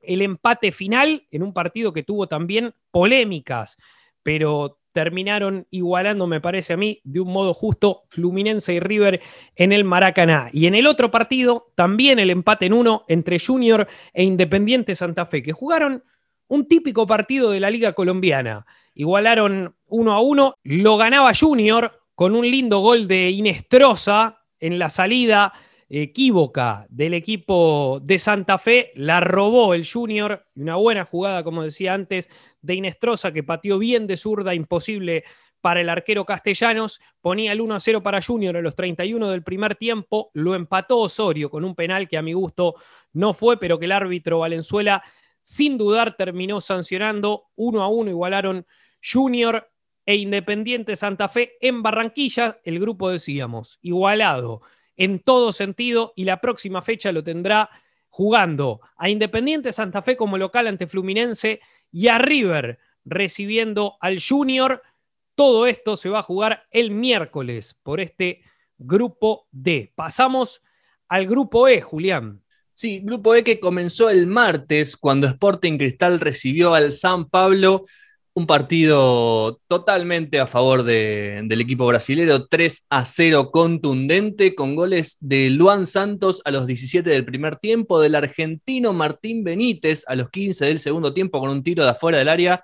el 0.00 0.22
empate 0.22 0.72
final 0.72 1.26
en 1.30 1.42
un 1.42 1.52
partido 1.52 1.92
que 1.92 2.04
tuvo 2.04 2.26
también 2.26 2.74
polémicas, 2.90 3.76
pero 4.22 4.77
terminaron 4.92 5.66
igualando, 5.70 6.26
me 6.26 6.40
parece 6.40 6.72
a 6.72 6.76
mí, 6.76 7.00
de 7.04 7.20
un 7.20 7.32
modo 7.32 7.52
justo 7.52 8.04
Fluminense 8.10 8.74
y 8.74 8.80
River 8.80 9.20
en 9.56 9.72
el 9.72 9.84
Maracaná. 9.84 10.50
Y 10.52 10.66
en 10.66 10.74
el 10.74 10.86
otro 10.86 11.10
partido, 11.10 11.72
también 11.74 12.18
el 12.18 12.30
empate 12.30 12.66
en 12.66 12.72
uno 12.72 13.04
entre 13.08 13.38
Junior 13.38 13.86
e 14.12 14.24
Independiente 14.24 14.94
Santa 14.94 15.26
Fe, 15.26 15.42
que 15.42 15.52
jugaron 15.52 16.04
un 16.48 16.66
típico 16.66 17.06
partido 17.06 17.50
de 17.50 17.60
la 17.60 17.70
Liga 17.70 17.92
Colombiana. 17.92 18.66
Igualaron 18.94 19.76
uno 19.86 20.12
a 20.12 20.20
uno, 20.20 20.54
lo 20.62 20.96
ganaba 20.96 21.32
Junior 21.38 21.92
con 22.14 22.34
un 22.34 22.50
lindo 22.50 22.80
gol 22.80 23.06
de 23.06 23.30
Inestrosa 23.30 24.40
en 24.58 24.78
la 24.78 24.90
salida 24.90 25.52
equívoca 25.88 26.86
del 26.90 27.14
equipo 27.14 28.00
de 28.02 28.18
Santa 28.18 28.58
Fe, 28.58 28.92
la 28.94 29.20
robó 29.20 29.74
el 29.74 29.88
Junior, 29.90 30.46
una 30.54 30.76
buena 30.76 31.04
jugada, 31.04 31.42
como 31.42 31.62
decía 31.62 31.94
antes, 31.94 32.28
de 32.60 32.74
Inestrosa, 32.74 33.32
que 33.32 33.42
pateó 33.42 33.78
bien 33.78 34.06
de 34.06 34.16
zurda, 34.16 34.54
imposible 34.54 35.24
para 35.60 35.80
el 35.80 35.88
arquero 35.88 36.24
Castellanos, 36.24 37.00
ponía 37.20 37.52
el 37.52 37.60
1 37.60 37.74
a 37.74 37.80
0 37.80 38.02
para 38.02 38.22
Junior 38.22 38.56
en 38.56 38.62
los 38.62 38.76
31 38.76 39.28
del 39.30 39.42
primer 39.42 39.74
tiempo, 39.74 40.30
lo 40.34 40.54
empató 40.54 40.98
Osorio 40.98 41.50
con 41.50 41.64
un 41.64 41.74
penal 41.74 42.08
que 42.08 42.16
a 42.16 42.22
mi 42.22 42.32
gusto 42.32 42.74
no 43.12 43.34
fue, 43.34 43.58
pero 43.58 43.78
que 43.78 43.86
el 43.86 43.92
árbitro 43.92 44.40
Valenzuela 44.40 45.02
sin 45.42 45.78
dudar 45.78 46.16
terminó 46.16 46.60
sancionando. 46.60 47.46
1 47.56 47.82
a 47.82 47.88
1, 47.88 48.10
igualaron 48.10 48.66
Junior 49.02 49.70
e 50.04 50.16
Independiente 50.16 50.94
Santa 50.94 51.28
Fe 51.28 51.56
en 51.60 51.82
Barranquilla, 51.82 52.60
el 52.64 52.78
grupo 52.78 53.10
decíamos, 53.10 53.78
igualado 53.82 54.62
en 54.98 55.20
todo 55.20 55.52
sentido 55.52 56.12
y 56.16 56.24
la 56.24 56.42
próxima 56.42 56.82
fecha 56.82 57.10
lo 57.12 57.24
tendrá 57.24 57.70
jugando 58.10 58.80
a 58.96 59.08
Independiente 59.08 59.72
Santa 59.72 60.02
Fe 60.02 60.16
como 60.16 60.36
local 60.36 60.66
ante 60.66 60.86
Fluminense 60.86 61.60
y 61.90 62.08
a 62.08 62.18
River 62.18 62.78
recibiendo 63.04 63.96
al 64.00 64.18
Junior. 64.20 64.82
Todo 65.34 65.66
esto 65.66 65.96
se 65.96 66.10
va 66.10 66.18
a 66.18 66.22
jugar 66.22 66.66
el 66.70 66.90
miércoles 66.90 67.78
por 67.82 68.00
este 68.00 68.42
grupo 68.76 69.46
D. 69.52 69.92
Pasamos 69.94 70.62
al 71.08 71.26
grupo 71.26 71.68
E, 71.68 71.80
Julián. 71.80 72.42
Sí, 72.74 73.00
grupo 73.00 73.34
E 73.34 73.44
que 73.44 73.60
comenzó 73.60 74.10
el 74.10 74.26
martes 74.26 74.96
cuando 74.96 75.26
Sporting 75.26 75.78
Cristal 75.78 76.20
recibió 76.20 76.74
al 76.74 76.92
San 76.92 77.28
Pablo 77.28 77.84
un 78.38 78.46
partido 78.46 79.60
totalmente 79.66 80.38
a 80.38 80.46
favor 80.46 80.84
del 80.84 81.60
equipo 81.60 81.86
brasilero, 81.86 82.46
3 82.46 82.86
a 82.88 83.04
0 83.04 83.50
contundente, 83.50 84.54
con 84.54 84.76
goles 84.76 85.16
de 85.18 85.50
Luan 85.50 85.88
Santos 85.88 86.40
a 86.44 86.52
los 86.52 86.68
17 86.68 87.10
del 87.10 87.24
primer 87.24 87.56
tiempo, 87.56 88.00
del 88.00 88.14
argentino 88.14 88.92
Martín 88.92 89.42
Benítez 89.42 90.04
a 90.06 90.14
los 90.14 90.30
15 90.30 90.66
del 90.66 90.78
segundo 90.78 91.12
tiempo 91.12 91.40
con 91.40 91.50
un 91.50 91.64
tiro 91.64 91.82
de 91.82 91.90
afuera 91.90 92.18
del 92.18 92.28
área, 92.28 92.62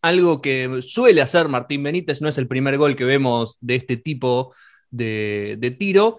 algo 0.00 0.40
que 0.40 0.80
suele 0.82 1.22
hacer 1.22 1.48
Martín 1.48 1.82
Benítez, 1.82 2.22
no 2.22 2.28
es 2.28 2.38
el 2.38 2.46
primer 2.46 2.78
gol 2.78 2.94
que 2.94 3.04
vemos 3.04 3.56
de 3.60 3.74
este 3.74 3.96
tipo 3.96 4.54
de, 4.90 5.56
de 5.58 5.72
tiro. 5.72 6.18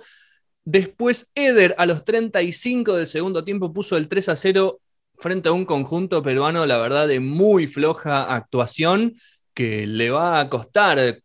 Después 0.65 1.29
Eder 1.33 1.75
a 1.77 1.85
los 1.85 2.03
35 2.03 2.97
del 2.97 3.07
segundo 3.07 3.45
tiempo 3.45 3.71
puso 3.71 3.95
el 3.95 4.09
3 4.09 4.29
a 4.29 4.35
0 4.35 4.81
frente 5.17 5.49
a 5.49 5.51
un 5.53 5.65
conjunto 5.65 6.21
peruano, 6.23 6.65
la 6.65 6.77
verdad, 6.77 7.07
de 7.07 7.19
muy 7.19 7.67
floja 7.67 8.33
actuación, 8.35 9.13
que 9.53 9.87
le 9.87 10.09
va 10.11 10.39
a 10.39 10.49
costar 10.49 11.19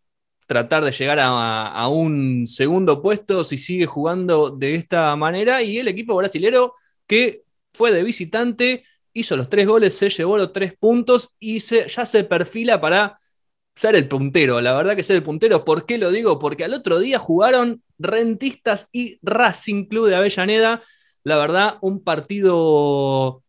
tratar 0.47 0.85
de 0.85 0.93
llegar 0.93 1.19
a, 1.21 1.89
un 1.89 2.47
segundo 2.47 3.01
puesto 3.01 3.45
si 3.45 3.57
sigue 3.57 3.87
jugando 3.87 4.51
de 4.51 4.75
esta 4.75 5.15
manera. 5.17 5.63
Y 5.63 5.79
el 5.79 5.89
equipo 5.89 6.15
brasilero 6.15 6.75
que 7.07 7.43
fue 7.73 7.91
de 7.91 8.03
visitante, 8.03 8.85
hizo 9.15 9.37
los 9.37 9.49
tres 9.49 9.67
goles, 9.67 9.97
se 9.97 10.11
llevó 10.11 10.37
los 10.37 10.53
tres 10.53 10.75
puntos 10.79 11.31
y 11.39 11.59
ya 11.59 12.05
se 12.05 12.25
perfila 12.25 12.81
para 12.81 13.17
ser 13.75 13.97
el 13.97 14.09
puntero. 14.09 14.61
La 14.61 14.75
verdad 14.75 14.97
que 14.97 15.03
ser 15.03 15.17
el 15.17 15.23
puntero, 15.23 15.65
¿por 15.65 15.87
qué 15.87 15.99
lo 15.99 16.11
digo? 16.11 16.39
Porque 16.39 16.65
al 16.65 16.75
otro 16.75 16.99
día 16.99 17.19
jugaron 17.19 17.83
Rentistas 17.99 18.89
y 18.93 19.19
Racing 19.23 19.87
Club 19.87 20.09
de 20.09 20.17
Avellaneda. 20.17 20.83
La 21.25 21.37
verdad, 21.37 21.79
un 21.81 22.03
partido 22.03 23.43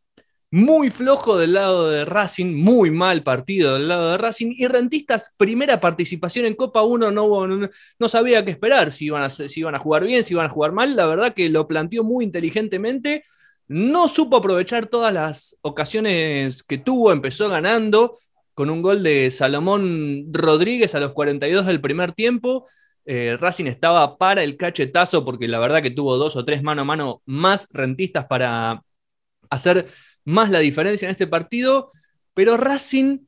muy 0.54 0.92
flojo 0.92 1.36
del 1.36 1.54
lado 1.54 1.90
de 1.90 2.06
Racing, 2.06 2.54
muy 2.54 2.92
mal 2.92 3.24
partido 3.24 3.74
del 3.74 3.88
lado 3.88 4.12
de 4.12 4.18
Racing. 4.20 4.54
Y 4.56 4.68
Rentistas, 4.68 5.34
primera 5.36 5.82
participación 5.82 6.46
en 6.46 6.54
Copa 6.54 6.84
1, 6.84 7.10
no, 7.10 7.48
no, 7.98 8.08
sabía 8.08 8.46
qué 8.46 8.52
esperar, 8.52 8.92
si 8.92 9.06
iban, 9.06 9.24
a, 9.24 9.32
si 9.32 9.60
iban 9.60 9.74
a 9.74 9.80
jugar 9.80 10.04
bien, 10.04 10.24
si 10.24 10.36
iban 10.36 10.46
a 10.46 10.50
jugar 10.50 10.72
mal. 10.72 10.96
La 10.96 11.08
verdad 11.08 11.34
que 11.34 11.50
lo 11.50 11.68
planteó 11.68 12.04
muy 12.04 12.24
inteligentemente. 12.24 13.24
No 13.68 14.08
supo 14.08 14.38
aprovechar 14.38 14.86
todas 14.86 15.12
las 15.12 15.58
ocasiones 15.62 16.62
que 16.62 16.78
tuvo, 16.78 17.12
empezó 17.12 17.50
ganando 17.50 18.14
con 18.54 18.70
un 18.70 18.84
gol 18.84 19.02
de 19.02 19.32
Salomón 19.32 20.28
Rodríguez 20.32 20.94
a 20.94 21.00
los 21.00 21.14
42 21.14 21.66
del 21.66 21.82
primer 21.82 22.12
tiempo. 22.12 22.68
Eh, 23.06 23.38
Racing 23.40 23.66
estaba 23.66 24.20
para 24.20 24.44
el 24.44 24.56
cachetazo 24.58 25.26
porque 25.26 25.48
la 25.48 25.58
verdad 25.58 25.82
que 25.82 25.90
tuvo 25.90 26.16
dos 26.18 26.36
o 26.36 26.46
tres 26.46 26.62
mano 26.62 26.84
a 26.84 26.86
mano 26.86 27.24
más 27.26 27.68
rentistas 27.72 28.28
para 28.28 28.84
hacer 29.50 29.88
más 30.26 30.50
la 30.50 30.60
diferencia 30.60 31.08
en 31.08 31.12
este 31.12 31.28
partido, 31.28 31.92
pero 32.34 32.58
Racing, 32.58 33.20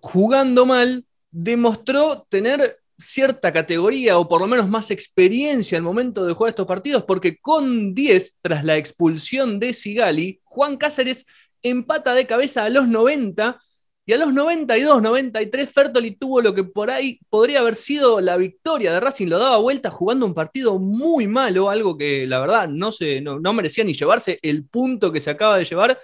jugando 0.00 0.66
mal, 0.66 1.04
demostró 1.30 2.26
tener 2.28 2.78
cierta 2.98 3.52
categoría 3.52 4.18
o 4.18 4.28
por 4.28 4.40
lo 4.40 4.48
menos 4.48 4.68
más 4.68 4.90
experiencia 4.90 5.78
al 5.78 5.84
momento 5.84 6.26
de 6.26 6.34
jugar 6.34 6.50
estos 6.50 6.66
partidos, 6.66 7.04
porque 7.04 7.38
con 7.38 7.94
10, 7.94 8.34
tras 8.42 8.64
la 8.64 8.76
expulsión 8.76 9.60
de 9.60 9.72
Sigali, 9.72 10.40
Juan 10.44 10.76
Cáceres 10.76 11.26
empata 11.62 12.14
de 12.14 12.26
cabeza 12.26 12.64
a 12.64 12.70
los 12.70 12.88
90 12.88 13.58
y 14.04 14.14
a 14.14 14.16
los 14.16 14.32
92, 14.32 15.02
93 15.02 15.70
Fertoli 15.70 16.12
tuvo 16.12 16.40
lo 16.40 16.54
que 16.54 16.64
por 16.64 16.90
ahí 16.90 17.20
podría 17.28 17.60
haber 17.60 17.74
sido 17.74 18.22
la 18.22 18.38
victoria 18.38 18.92
de 18.92 19.00
Racing, 19.00 19.26
lo 19.26 19.38
daba 19.38 19.58
vuelta 19.58 19.90
jugando 19.90 20.24
un 20.24 20.32
partido 20.32 20.78
muy 20.78 21.26
malo, 21.26 21.68
algo 21.68 21.96
que 21.98 22.26
la 22.26 22.40
verdad 22.40 22.68
no, 22.68 22.90
se, 22.90 23.20
no, 23.20 23.38
no 23.38 23.52
merecía 23.52 23.84
ni 23.84 23.92
llevarse 23.92 24.38
el 24.40 24.64
punto 24.64 25.12
que 25.12 25.20
se 25.20 25.28
acaba 25.28 25.58
de 25.58 25.66
llevar 25.66 25.98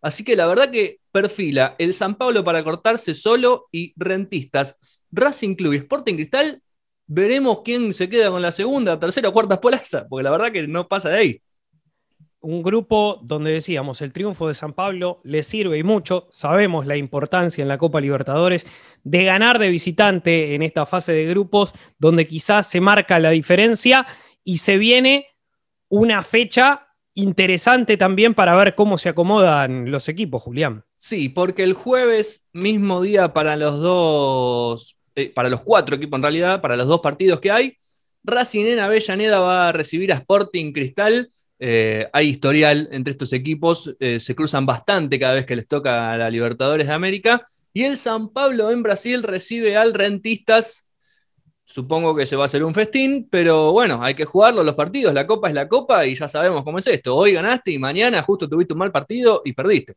Así 0.00 0.24
que 0.24 0.36
la 0.36 0.46
verdad 0.46 0.70
que 0.70 1.00
perfila 1.10 1.74
el 1.78 1.94
San 1.94 2.16
Pablo 2.16 2.44
para 2.44 2.62
cortarse 2.62 3.14
solo 3.14 3.66
y 3.72 3.92
rentistas. 3.96 5.02
Racing 5.10 5.54
Club 5.54 5.72
y 5.72 5.76
Sporting 5.76 6.14
Cristal, 6.14 6.62
veremos 7.06 7.62
quién 7.64 7.92
se 7.94 8.08
queda 8.08 8.30
con 8.30 8.42
la 8.42 8.52
segunda, 8.52 8.98
tercera 9.00 9.30
o 9.30 9.32
cuarta 9.32 9.60
polaza, 9.60 10.06
porque 10.08 10.22
la 10.22 10.30
verdad 10.30 10.52
que 10.52 10.68
no 10.68 10.86
pasa 10.86 11.08
de 11.08 11.16
ahí. 11.16 11.42
Un 12.40 12.62
grupo 12.62 13.18
donde 13.24 13.50
decíamos 13.50 14.00
el 14.00 14.12
triunfo 14.12 14.46
de 14.46 14.54
San 14.54 14.72
Pablo 14.72 15.20
le 15.24 15.42
sirve 15.42 15.78
y 15.78 15.82
mucho. 15.82 16.28
Sabemos 16.30 16.86
la 16.86 16.96
importancia 16.96 17.62
en 17.62 17.68
la 17.68 17.78
Copa 17.78 18.00
Libertadores 18.00 18.64
de 19.02 19.24
ganar 19.24 19.58
de 19.58 19.70
visitante 19.70 20.54
en 20.54 20.62
esta 20.62 20.86
fase 20.86 21.12
de 21.12 21.26
grupos, 21.26 21.72
donde 21.98 22.28
quizás 22.28 22.70
se 22.70 22.80
marca 22.80 23.18
la 23.18 23.30
diferencia 23.30 24.06
y 24.44 24.58
se 24.58 24.78
viene 24.78 25.26
una 25.88 26.22
fecha 26.22 26.87
interesante 27.18 27.96
también 27.96 28.32
para 28.32 28.54
ver 28.54 28.76
cómo 28.76 28.96
se 28.96 29.08
acomodan 29.08 29.90
los 29.90 30.08
equipos, 30.08 30.42
Julián. 30.42 30.84
Sí, 30.96 31.28
porque 31.28 31.64
el 31.64 31.74
jueves, 31.74 32.46
mismo 32.52 33.02
día 33.02 33.32
para 33.32 33.56
los 33.56 33.80
dos, 33.80 34.96
eh, 35.16 35.32
para 35.34 35.48
los 35.48 35.62
cuatro 35.62 35.96
equipos 35.96 36.16
en 36.18 36.22
realidad, 36.22 36.60
para 36.60 36.76
los 36.76 36.86
dos 36.86 37.00
partidos 37.00 37.40
que 37.40 37.50
hay, 37.50 37.76
Racing 38.22 38.66
en 38.66 38.78
Avellaneda 38.78 39.40
va 39.40 39.68
a 39.68 39.72
recibir 39.72 40.12
a 40.12 40.16
Sporting 40.16 40.72
Cristal. 40.72 41.28
Eh, 41.58 42.08
hay 42.12 42.28
historial 42.28 42.88
entre 42.92 43.10
estos 43.10 43.32
equipos, 43.32 43.96
eh, 43.98 44.20
se 44.20 44.36
cruzan 44.36 44.64
bastante 44.64 45.18
cada 45.18 45.34
vez 45.34 45.44
que 45.44 45.56
les 45.56 45.66
toca 45.66 46.12
a 46.12 46.16
la 46.16 46.30
Libertadores 46.30 46.86
de 46.86 46.92
América. 46.92 47.44
Y 47.72 47.82
el 47.82 47.96
San 47.96 48.32
Pablo 48.32 48.70
en 48.70 48.84
Brasil 48.84 49.24
recibe 49.24 49.76
al 49.76 49.92
Rentistas 49.92 50.87
Supongo 51.70 52.16
que 52.16 52.24
se 52.24 52.34
va 52.34 52.44
a 52.44 52.46
hacer 52.46 52.64
un 52.64 52.72
festín, 52.72 53.28
pero 53.30 53.72
bueno, 53.72 54.02
hay 54.02 54.14
que 54.14 54.24
jugarlo 54.24 54.62
los 54.64 54.74
partidos. 54.74 55.12
La 55.12 55.26
copa 55.26 55.48
es 55.48 55.54
la 55.54 55.68
copa 55.68 56.06
y 56.06 56.14
ya 56.14 56.26
sabemos 56.26 56.64
cómo 56.64 56.78
es 56.78 56.86
esto. 56.86 57.14
Hoy 57.14 57.34
ganaste 57.34 57.72
y 57.72 57.78
mañana 57.78 58.22
justo 58.22 58.48
tuviste 58.48 58.72
un 58.72 58.78
mal 58.78 58.90
partido 58.90 59.42
y 59.44 59.52
perdiste. 59.52 59.94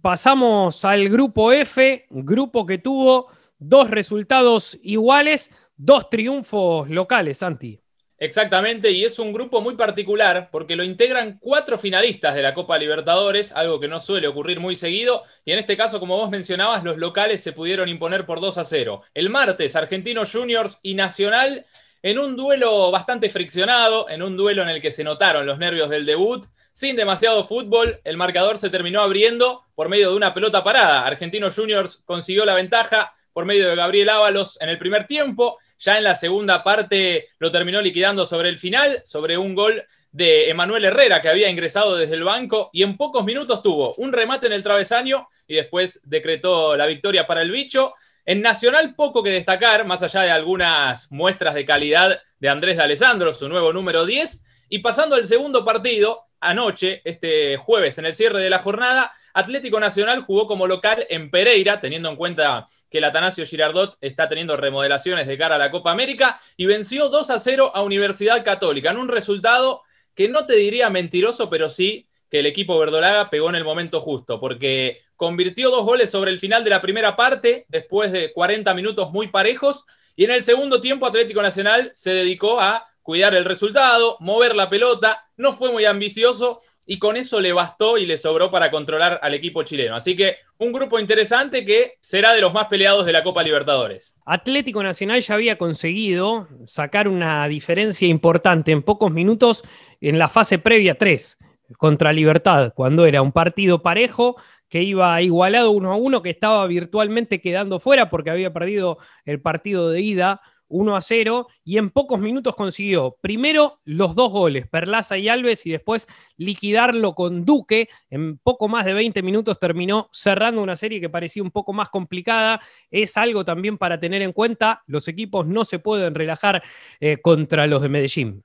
Pasamos 0.00 0.84
al 0.84 1.08
grupo 1.08 1.50
F, 1.50 2.06
grupo 2.10 2.64
que 2.64 2.78
tuvo 2.78 3.26
dos 3.58 3.90
resultados 3.90 4.78
iguales, 4.84 5.50
dos 5.76 6.08
triunfos 6.08 6.88
locales, 6.88 7.38
Santi. 7.38 7.80
Exactamente, 8.20 8.90
y 8.90 9.04
es 9.04 9.20
un 9.20 9.32
grupo 9.32 9.60
muy 9.60 9.76
particular 9.76 10.48
porque 10.50 10.74
lo 10.74 10.82
integran 10.82 11.38
cuatro 11.38 11.78
finalistas 11.78 12.34
de 12.34 12.42
la 12.42 12.52
Copa 12.52 12.76
Libertadores, 12.76 13.52
algo 13.52 13.78
que 13.78 13.86
no 13.86 14.00
suele 14.00 14.26
ocurrir 14.26 14.58
muy 14.58 14.74
seguido, 14.74 15.22
y 15.44 15.52
en 15.52 15.60
este 15.60 15.76
caso, 15.76 16.00
como 16.00 16.16
vos 16.16 16.28
mencionabas, 16.28 16.82
los 16.82 16.96
locales 16.96 17.40
se 17.40 17.52
pudieron 17.52 17.88
imponer 17.88 18.26
por 18.26 18.40
2 18.40 18.58
a 18.58 18.64
0. 18.64 19.02
El 19.14 19.30
martes, 19.30 19.76
Argentinos 19.76 20.32
Juniors 20.32 20.80
y 20.82 20.94
Nacional 20.94 21.64
en 22.02 22.18
un 22.18 22.36
duelo 22.36 22.90
bastante 22.90 23.30
friccionado, 23.30 24.08
en 24.08 24.22
un 24.22 24.36
duelo 24.36 24.62
en 24.62 24.68
el 24.68 24.80
que 24.80 24.90
se 24.90 25.04
notaron 25.04 25.46
los 25.46 25.58
nervios 25.58 25.90
del 25.90 26.06
debut, 26.06 26.44
sin 26.72 26.96
demasiado 26.96 27.44
fútbol, 27.44 28.00
el 28.04 28.16
marcador 28.16 28.56
se 28.58 28.70
terminó 28.70 29.00
abriendo 29.00 29.64
por 29.74 29.88
medio 29.88 30.10
de 30.10 30.16
una 30.16 30.32
pelota 30.32 30.62
parada. 30.62 31.06
Argentinos 31.06 31.56
Juniors 31.56 32.02
consiguió 32.04 32.44
la 32.44 32.54
ventaja 32.54 33.12
por 33.32 33.44
medio 33.44 33.68
de 33.68 33.74
Gabriel 33.74 34.08
Ábalos 34.10 34.60
en 34.60 34.68
el 34.68 34.78
primer 34.78 35.06
tiempo. 35.08 35.58
Ya 35.78 35.96
en 35.96 36.04
la 36.04 36.14
segunda 36.14 36.64
parte 36.64 37.28
lo 37.38 37.50
terminó 37.50 37.80
liquidando 37.80 38.26
sobre 38.26 38.48
el 38.48 38.58
final, 38.58 39.00
sobre 39.04 39.38
un 39.38 39.54
gol 39.54 39.84
de 40.10 40.50
Emanuel 40.50 40.84
Herrera, 40.84 41.22
que 41.22 41.28
había 41.28 41.48
ingresado 41.48 41.96
desde 41.96 42.14
el 42.14 42.24
banco 42.24 42.70
y 42.72 42.82
en 42.82 42.96
pocos 42.96 43.24
minutos 43.24 43.62
tuvo 43.62 43.94
un 43.94 44.12
remate 44.12 44.46
en 44.46 44.52
el 44.52 44.62
travesaño 44.62 45.26
y 45.46 45.54
después 45.54 46.02
decretó 46.04 46.76
la 46.76 46.86
victoria 46.86 47.26
para 47.26 47.42
el 47.42 47.50
bicho. 47.50 47.94
En 48.24 48.42
Nacional 48.42 48.94
poco 48.94 49.22
que 49.22 49.30
destacar, 49.30 49.86
más 49.86 50.02
allá 50.02 50.22
de 50.22 50.30
algunas 50.30 51.10
muestras 51.10 51.54
de 51.54 51.64
calidad 51.64 52.20
de 52.38 52.48
Andrés 52.48 52.76
de 52.76 52.82
Alessandro, 52.82 53.32
su 53.32 53.48
nuevo 53.48 53.72
número 53.72 54.04
10. 54.04 54.44
Y 54.70 54.80
pasando 54.80 55.16
al 55.16 55.24
segundo 55.24 55.64
partido, 55.64 56.27
anoche, 56.40 57.02
este 57.04 57.56
jueves, 57.56 57.98
en 57.98 58.06
el 58.06 58.14
cierre 58.14 58.40
de 58.40 58.50
la 58.50 58.58
jornada, 58.58 59.12
Atlético 59.34 59.78
Nacional 59.78 60.22
jugó 60.22 60.46
como 60.46 60.66
local 60.66 61.06
en 61.08 61.30
Pereira, 61.30 61.80
teniendo 61.80 62.08
en 62.08 62.16
cuenta 62.16 62.66
que 62.90 62.98
el 62.98 63.04
Atanasio 63.04 63.46
Girardot 63.46 63.96
está 64.00 64.28
teniendo 64.28 64.56
remodelaciones 64.56 65.26
de 65.26 65.38
cara 65.38 65.56
a 65.56 65.58
la 65.58 65.70
Copa 65.70 65.90
América, 65.90 66.40
y 66.56 66.66
venció 66.66 67.08
2 67.08 67.30
a 67.30 67.38
0 67.38 67.72
a 67.74 67.82
Universidad 67.82 68.44
Católica, 68.44 68.90
en 68.90 68.98
un 68.98 69.08
resultado 69.08 69.82
que 70.14 70.28
no 70.28 70.46
te 70.46 70.54
diría 70.54 70.90
mentiroso, 70.90 71.48
pero 71.48 71.68
sí 71.68 72.08
que 72.30 72.40
el 72.40 72.46
equipo 72.46 72.78
verdolaga 72.78 73.30
pegó 73.30 73.48
en 73.48 73.54
el 73.54 73.64
momento 73.64 74.00
justo, 74.00 74.40
porque 74.40 75.00
convirtió 75.16 75.70
dos 75.70 75.84
goles 75.84 76.10
sobre 76.10 76.30
el 76.30 76.38
final 76.38 76.64
de 76.64 76.70
la 76.70 76.82
primera 76.82 77.16
parte, 77.16 77.64
después 77.68 78.12
de 78.12 78.32
40 78.32 78.74
minutos 78.74 79.10
muy 79.10 79.28
parejos, 79.28 79.86
y 80.14 80.24
en 80.24 80.32
el 80.32 80.42
segundo 80.42 80.80
tiempo 80.80 81.06
Atlético 81.06 81.40
Nacional 81.40 81.90
se 81.92 82.10
dedicó 82.10 82.60
a 82.60 82.86
cuidar 83.08 83.34
el 83.34 83.46
resultado, 83.46 84.18
mover 84.20 84.54
la 84.54 84.68
pelota, 84.68 85.24
no 85.38 85.54
fue 85.54 85.72
muy 85.72 85.86
ambicioso 85.86 86.60
y 86.84 86.98
con 86.98 87.16
eso 87.16 87.40
le 87.40 87.54
bastó 87.54 87.96
y 87.96 88.04
le 88.04 88.18
sobró 88.18 88.50
para 88.50 88.70
controlar 88.70 89.18
al 89.22 89.32
equipo 89.32 89.62
chileno. 89.62 89.96
Así 89.96 90.14
que 90.14 90.36
un 90.58 90.72
grupo 90.72 90.98
interesante 90.98 91.64
que 91.64 91.94
será 92.00 92.34
de 92.34 92.42
los 92.42 92.52
más 92.52 92.66
peleados 92.66 93.06
de 93.06 93.14
la 93.14 93.22
Copa 93.22 93.42
Libertadores. 93.42 94.14
Atlético 94.26 94.82
Nacional 94.82 95.22
ya 95.22 95.36
había 95.36 95.56
conseguido 95.56 96.48
sacar 96.66 97.08
una 97.08 97.48
diferencia 97.48 98.06
importante 98.06 98.72
en 98.72 98.82
pocos 98.82 99.10
minutos 99.10 99.62
en 100.02 100.18
la 100.18 100.28
fase 100.28 100.58
previa 100.58 100.94
3 100.96 101.38
contra 101.78 102.12
Libertad, 102.12 102.74
cuando 102.74 103.06
era 103.06 103.22
un 103.22 103.32
partido 103.32 103.80
parejo 103.80 104.36
que 104.68 104.82
iba 104.82 105.22
igualado 105.22 105.70
uno 105.70 105.94
a 105.94 105.96
uno, 105.96 106.20
que 106.20 106.28
estaba 106.28 106.66
virtualmente 106.66 107.40
quedando 107.40 107.80
fuera 107.80 108.10
porque 108.10 108.30
había 108.30 108.52
perdido 108.52 108.98
el 109.24 109.40
partido 109.40 109.88
de 109.88 110.02
ida 110.02 110.42
1 110.68 110.96
a 110.96 111.00
0 111.00 111.48
y 111.64 111.78
en 111.78 111.90
pocos 111.90 112.20
minutos 112.20 112.54
consiguió 112.54 113.16
primero 113.20 113.80
los 113.84 114.14
dos 114.14 114.32
goles, 114.32 114.66
Perlaza 114.66 115.18
y 115.18 115.28
Alves, 115.28 115.66
y 115.66 115.70
después 115.70 116.06
liquidarlo 116.36 117.14
con 117.14 117.44
Duque. 117.44 117.88
En 118.10 118.38
poco 118.38 118.68
más 118.68 118.84
de 118.84 118.94
20 118.94 119.22
minutos 119.22 119.58
terminó 119.58 120.08
cerrando 120.12 120.62
una 120.62 120.76
serie 120.76 121.00
que 121.00 121.08
parecía 121.08 121.42
un 121.42 121.50
poco 121.50 121.72
más 121.72 121.88
complicada. 121.88 122.60
Es 122.90 123.16
algo 123.16 123.44
también 123.44 123.78
para 123.78 123.98
tener 123.98 124.22
en 124.22 124.32
cuenta, 124.32 124.82
los 124.86 125.08
equipos 125.08 125.46
no 125.46 125.64
se 125.64 125.78
pueden 125.78 126.14
relajar 126.14 126.62
eh, 127.00 127.18
contra 127.18 127.66
los 127.66 127.82
de 127.82 127.88
Medellín. 127.88 128.44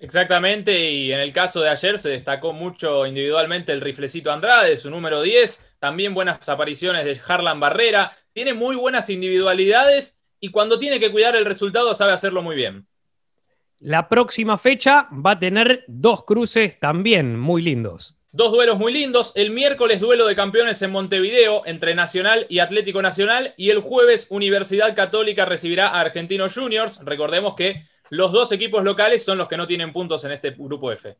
Exactamente, 0.00 0.92
y 0.92 1.12
en 1.12 1.18
el 1.18 1.32
caso 1.32 1.60
de 1.60 1.70
ayer 1.70 1.98
se 1.98 2.10
destacó 2.10 2.52
mucho 2.52 3.04
individualmente 3.04 3.72
el 3.72 3.80
riflecito 3.80 4.30
Andrade, 4.30 4.76
su 4.76 4.90
número 4.90 5.22
10, 5.22 5.60
también 5.80 6.14
buenas 6.14 6.48
apariciones 6.48 7.04
de 7.04 7.20
Harlan 7.26 7.58
Barrera, 7.58 8.16
tiene 8.32 8.54
muy 8.54 8.76
buenas 8.76 9.10
individualidades 9.10 10.17
y 10.40 10.50
cuando 10.50 10.78
tiene 10.78 11.00
que 11.00 11.10
cuidar 11.10 11.36
el 11.36 11.44
resultado 11.44 11.94
sabe 11.94 12.12
hacerlo 12.12 12.42
muy 12.42 12.56
bien. 12.56 12.86
La 13.80 14.08
próxima 14.08 14.58
fecha 14.58 15.08
va 15.12 15.32
a 15.32 15.38
tener 15.38 15.84
dos 15.86 16.24
cruces 16.24 16.78
también 16.80 17.38
muy 17.38 17.62
lindos. 17.62 18.16
Dos 18.32 18.52
duelos 18.52 18.78
muy 18.78 18.92
lindos. 18.92 19.32
El 19.36 19.50
miércoles 19.50 20.00
duelo 20.00 20.26
de 20.26 20.34
campeones 20.34 20.82
en 20.82 20.90
Montevideo 20.90 21.62
entre 21.64 21.94
Nacional 21.94 22.46
y 22.48 22.58
Atlético 22.58 23.00
Nacional 23.00 23.54
y 23.56 23.70
el 23.70 23.80
jueves 23.80 24.26
Universidad 24.30 24.94
Católica 24.94 25.44
recibirá 25.44 25.88
a 25.88 26.00
Argentinos 26.00 26.54
Juniors. 26.54 27.00
Recordemos 27.04 27.54
que 27.54 27.84
los 28.10 28.32
dos 28.32 28.52
equipos 28.52 28.84
locales 28.84 29.24
son 29.24 29.38
los 29.38 29.48
que 29.48 29.56
no 29.56 29.66
tienen 29.66 29.92
puntos 29.92 30.24
en 30.24 30.32
este 30.32 30.50
grupo 30.50 30.92
F. 30.92 31.16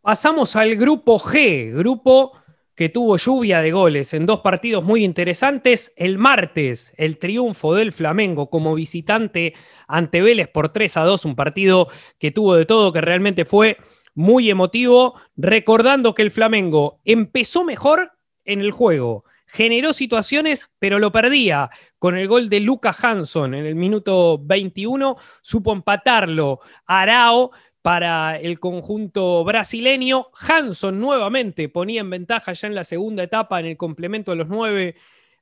Pasamos 0.00 0.56
al 0.56 0.76
grupo 0.76 1.18
G, 1.18 1.72
grupo 1.76 2.32
que 2.74 2.88
tuvo 2.88 3.16
lluvia 3.16 3.60
de 3.60 3.72
goles 3.72 4.14
en 4.14 4.26
dos 4.26 4.40
partidos 4.40 4.84
muy 4.84 5.04
interesantes. 5.04 5.92
El 5.96 6.18
martes, 6.18 6.92
el 6.96 7.18
triunfo 7.18 7.74
del 7.74 7.92
Flamengo 7.92 8.50
como 8.50 8.74
visitante 8.74 9.54
ante 9.86 10.22
Vélez 10.22 10.48
por 10.48 10.70
3 10.70 10.96
a 10.96 11.04
2, 11.04 11.24
un 11.24 11.36
partido 11.36 11.88
que 12.18 12.30
tuvo 12.30 12.54
de 12.56 12.66
todo, 12.66 12.92
que 12.92 13.00
realmente 13.00 13.44
fue 13.44 13.76
muy 14.14 14.50
emotivo, 14.50 15.20
recordando 15.36 16.14
que 16.14 16.22
el 16.22 16.30
Flamengo 16.30 17.00
empezó 17.04 17.64
mejor 17.64 18.12
en 18.44 18.60
el 18.60 18.70
juego 18.70 19.24
generó 19.46 19.92
situaciones, 19.92 20.70
pero 20.78 20.98
lo 20.98 21.12
perdía. 21.12 21.70
Con 21.98 22.16
el 22.16 22.28
gol 22.28 22.48
de 22.48 22.60
Luca 22.60 22.94
Hanson 23.00 23.54
en 23.54 23.66
el 23.66 23.74
minuto 23.74 24.38
21, 24.42 25.16
supo 25.42 25.72
empatarlo 25.72 26.60
Arao 26.86 27.50
para 27.84 28.38
el 28.38 28.60
conjunto 28.60 29.44
brasileño. 29.44 30.28
Hanson 30.48 30.98
nuevamente 30.98 31.68
ponía 31.68 32.00
en 32.00 32.08
ventaja 32.08 32.54
ya 32.54 32.66
en 32.66 32.74
la 32.74 32.82
segunda 32.82 33.22
etapa, 33.22 33.60
en 33.60 33.66
el 33.66 33.76
complemento 33.76 34.30
de 34.30 34.38
los 34.38 34.48
nueve, 34.48 34.96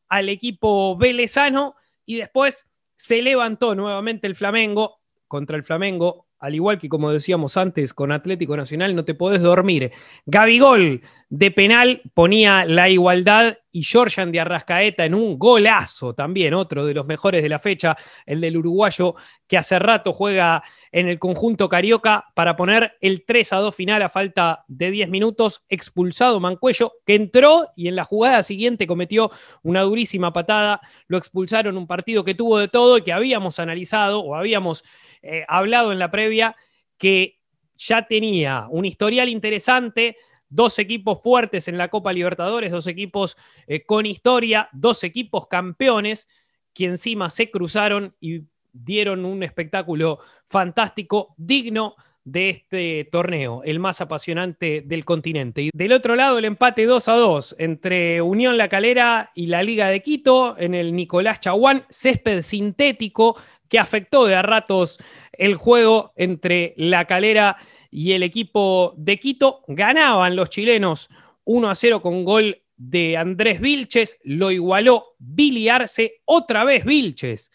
al 0.08 0.28
equipo 0.28 0.96
velezano 0.96 1.76
y 2.04 2.16
después 2.16 2.66
se 2.96 3.22
levantó 3.22 3.76
nuevamente 3.76 4.26
el 4.26 4.34
Flamengo 4.34 4.98
contra 5.28 5.56
el 5.56 5.62
Flamengo 5.62 6.26
al 6.42 6.56
igual 6.56 6.80
que 6.80 6.88
como 6.88 7.12
decíamos 7.12 7.56
antes 7.56 7.94
con 7.94 8.10
Atlético 8.10 8.56
Nacional, 8.56 8.96
no 8.96 9.04
te 9.04 9.14
podés 9.14 9.42
dormir. 9.42 9.92
Gabigol 10.26 11.02
de 11.32 11.50
penal 11.50 12.02
ponía 12.12 12.66
la 12.66 12.90
igualdad 12.90 13.56
y 13.70 13.84
Georgian 13.84 14.30
de 14.32 14.40
Arrascaeta 14.40 15.06
en 15.06 15.14
un 15.14 15.38
golazo 15.38 16.14
también, 16.14 16.52
otro 16.52 16.84
de 16.84 16.92
los 16.92 17.06
mejores 17.06 17.42
de 17.42 17.48
la 17.48 17.58
fecha, 17.58 17.96
el 18.26 18.42
del 18.42 18.58
uruguayo 18.58 19.14
que 19.46 19.56
hace 19.56 19.78
rato 19.78 20.12
juega 20.12 20.62
en 20.90 21.08
el 21.08 21.18
conjunto 21.18 21.70
carioca 21.70 22.26
para 22.34 22.54
poner 22.54 22.98
el 23.00 23.24
3 23.24 23.50
a 23.54 23.56
2 23.60 23.74
final 23.74 24.02
a 24.02 24.10
falta 24.10 24.66
de 24.68 24.90
10 24.90 25.08
minutos, 25.08 25.64
expulsado 25.70 26.38
Mancuello, 26.38 26.92
que 27.06 27.14
entró 27.14 27.66
y 27.76 27.88
en 27.88 27.96
la 27.96 28.04
jugada 28.04 28.42
siguiente 28.42 28.86
cometió 28.86 29.30
una 29.62 29.80
durísima 29.80 30.34
patada, 30.34 30.82
lo 31.06 31.16
expulsaron 31.16 31.78
un 31.78 31.86
partido 31.86 32.24
que 32.24 32.34
tuvo 32.34 32.58
de 32.58 32.68
todo 32.68 32.98
y 32.98 33.02
que 33.02 33.14
habíamos 33.14 33.58
analizado 33.58 34.20
o 34.20 34.34
habíamos 34.34 34.84
eh, 35.22 35.46
hablado 35.48 35.92
en 35.92 35.98
la 35.98 36.10
previa 36.10 36.54
que 36.98 37.38
ya 37.74 38.06
tenía 38.06 38.66
un 38.68 38.84
historial 38.84 39.30
interesante, 39.30 40.18
dos 40.52 40.78
equipos 40.78 41.20
fuertes 41.22 41.66
en 41.66 41.78
la 41.78 41.88
Copa 41.88 42.12
Libertadores, 42.12 42.70
dos 42.70 42.86
equipos 42.86 43.36
eh, 43.66 43.84
con 43.84 44.06
historia, 44.06 44.68
dos 44.72 45.02
equipos 45.02 45.48
campeones 45.48 46.28
que 46.74 46.84
encima 46.84 47.30
se 47.30 47.50
cruzaron 47.50 48.14
y 48.20 48.42
dieron 48.72 49.24
un 49.24 49.42
espectáculo 49.42 50.18
fantástico, 50.48 51.34
digno 51.36 51.94
de 52.24 52.50
este 52.50 53.08
torneo, 53.10 53.62
el 53.64 53.80
más 53.80 54.00
apasionante 54.00 54.82
del 54.86 55.04
continente. 55.04 55.62
Y 55.62 55.70
del 55.74 55.92
otro 55.92 56.14
lado, 56.14 56.38
el 56.38 56.44
empate 56.44 56.86
2 56.86 57.08
a 57.08 57.16
2 57.16 57.56
entre 57.58 58.22
Unión 58.22 58.56
La 58.56 58.68
Calera 58.68 59.32
y 59.34 59.46
la 59.46 59.62
Liga 59.62 59.88
de 59.88 60.02
Quito 60.02 60.56
en 60.58 60.74
el 60.74 60.94
Nicolás 60.94 61.40
Chaguán, 61.40 61.84
césped 61.88 62.42
sintético 62.42 63.36
que 63.68 63.78
afectó 63.78 64.26
de 64.26 64.36
a 64.36 64.42
ratos 64.42 64.98
el 65.32 65.56
juego 65.56 66.12
entre 66.14 66.74
La 66.76 67.06
Calera 67.06 67.56
y 67.56 67.81
el 67.92 68.22
equipo 68.22 68.94
de 68.96 69.20
Quito. 69.20 69.62
Ganaban 69.68 70.34
los 70.34 70.50
chilenos 70.50 71.10
1 71.44 71.70
a 71.70 71.74
0 71.74 72.02
con 72.02 72.24
gol 72.24 72.62
de 72.76 73.16
Andrés 73.16 73.60
Vilches, 73.60 74.18
lo 74.24 74.50
igualó 74.50 75.14
Billy 75.18 75.68
Arce, 75.68 76.22
otra 76.24 76.64
vez 76.64 76.84
Vilches 76.84 77.52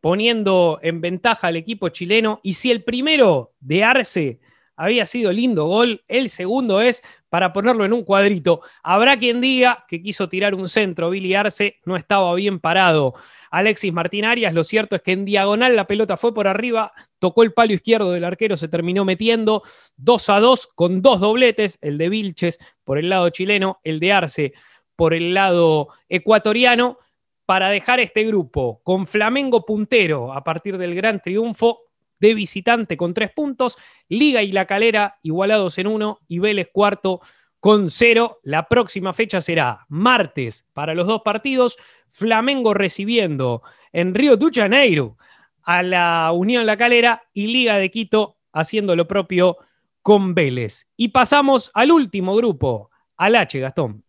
poniendo 0.00 0.78
en 0.82 1.00
ventaja 1.00 1.48
al 1.48 1.56
equipo 1.56 1.88
chileno. 1.88 2.40
Y 2.42 2.54
si 2.54 2.70
el 2.70 2.84
primero 2.84 3.54
de 3.60 3.84
Arce 3.84 4.40
había 4.76 5.06
sido 5.06 5.32
lindo 5.32 5.66
gol, 5.66 6.04
el 6.08 6.28
segundo 6.28 6.80
es 6.80 7.02
para 7.28 7.52
ponerlo 7.52 7.84
en 7.84 7.92
un 7.92 8.04
cuadrito. 8.04 8.62
Habrá 8.82 9.18
quien 9.18 9.40
diga 9.40 9.84
que 9.88 10.02
quiso 10.02 10.28
tirar 10.28 10.54
un 10.54 10.68
centro, 10.68 11.10
Billy 11.10 11.34
Arce 11.34 11.76
no 11.84 11.96
estaba 11.96 12.34
bien 12.34 12.60
parado. 12.60 13.14
Alexis 13.50 13.92
Martín 13.92 14.24
Arias, 14.24 14.52
lo 14.52 14.64
cierto 14.64 14.96
es 14.96 15.02
que 15.02 15.12
en 15.12 15.24
diagonal 15.24 15.76
la 15.76 15.86
pelota 15.86 16.16
fue 16.16 16.34
por 16.34 16.48
arriba, 16.48 16.92
tocó 17.18 17.42
el 17.42 17.52
palo 17.52 17.72
izquierdo 17.72 18.12
del 18.12 18.24
arquero, 18.24 18.56
se 18.56 18.68
terminó 18.68 19.04
metiendo 19.04 19.62
2 19.96 20.30
a 20.30 20.40
2 20.40 20.68
con 20.74 21.02
dos 21.02 21.20
dobletes, 21.20 21.78
el 21.80 21.98
de 21.98 22.08
Vilches 22.08 22.58
por 22.84 22.98
el 22.98 23.08
lado 23.08 23.28
chileno, 23.30 23.80
el 23.84 24.00
de 24.00 24.12
Arce 24.12 24.52
por 24.96 25.14
el 25.14 25.32
lado 25.32 25.88
ecuatoriano 26.08 26.98
para 27.46 27.70
dejar 27.70 28.00
este 28.00 28.24
grupo 28.24 28.82
con 28.82 29.06
Flamengo 29.06 29.64
puntero 29.64 30.34
a 30.34 30.44
partir 30.44 30.76
del 30.76 30.94
gran 30.94 31.22
triunfo 31.22 31.87
de 32.20 32.34
visitante 32.34 32.96
con 32.96 33.14
tres 33.14 33.30
puntos, 33.32 33.76
Liga 34.08 34.42
y 34.42 34.52
La 34.52 34.66
Calera 34.66 35.18
igualados 35.22 35.78
en 35.78 35.86
uno 35.86 36.20
y 36.28 36.38
Vélez 36.38 36.68
cuarto 36.72 37.20
con 37.60 37.90
cero. 37.90 38.40
La 38.42 38.68
próxima 38.68 39.12
fecha 39.12 39.40
será 39.40 39.86
martes 39.88 40.66
para 40.72 40.94
los 40.94 41.06
dos 41.06 41.22
partidos, 41.24 41.76
Flamengo 42.10 42.74
recibiendo 42.74 43.62
en 43.92 44.14
Río 44.14 44.36
de 44.36 44.48
Janeiro 44.52 45.16
a 45.62 45.82
la 45.82 46.32
Unión 46.32 46.66
La 46.66 46.76
Calera 46.76 47.22
y 47.32 47.48
Liga 47.48 47.76
de 47.76 47.90
Quito 47.90 48.38
haciendo 48.52 48.96
lo 48.96 49.06
propio 49.06 49.58
con 50.02 50.34
Vélez. 50.34 50.86
Y 50.96 51.08
pasamos 51.08 51.70
al 51.74 51.92
último 51.92 52.34
grupo, 52.34 52.90
al 53.16 53.36
H, 53.36 53.58
Gastón. 53.60 54.02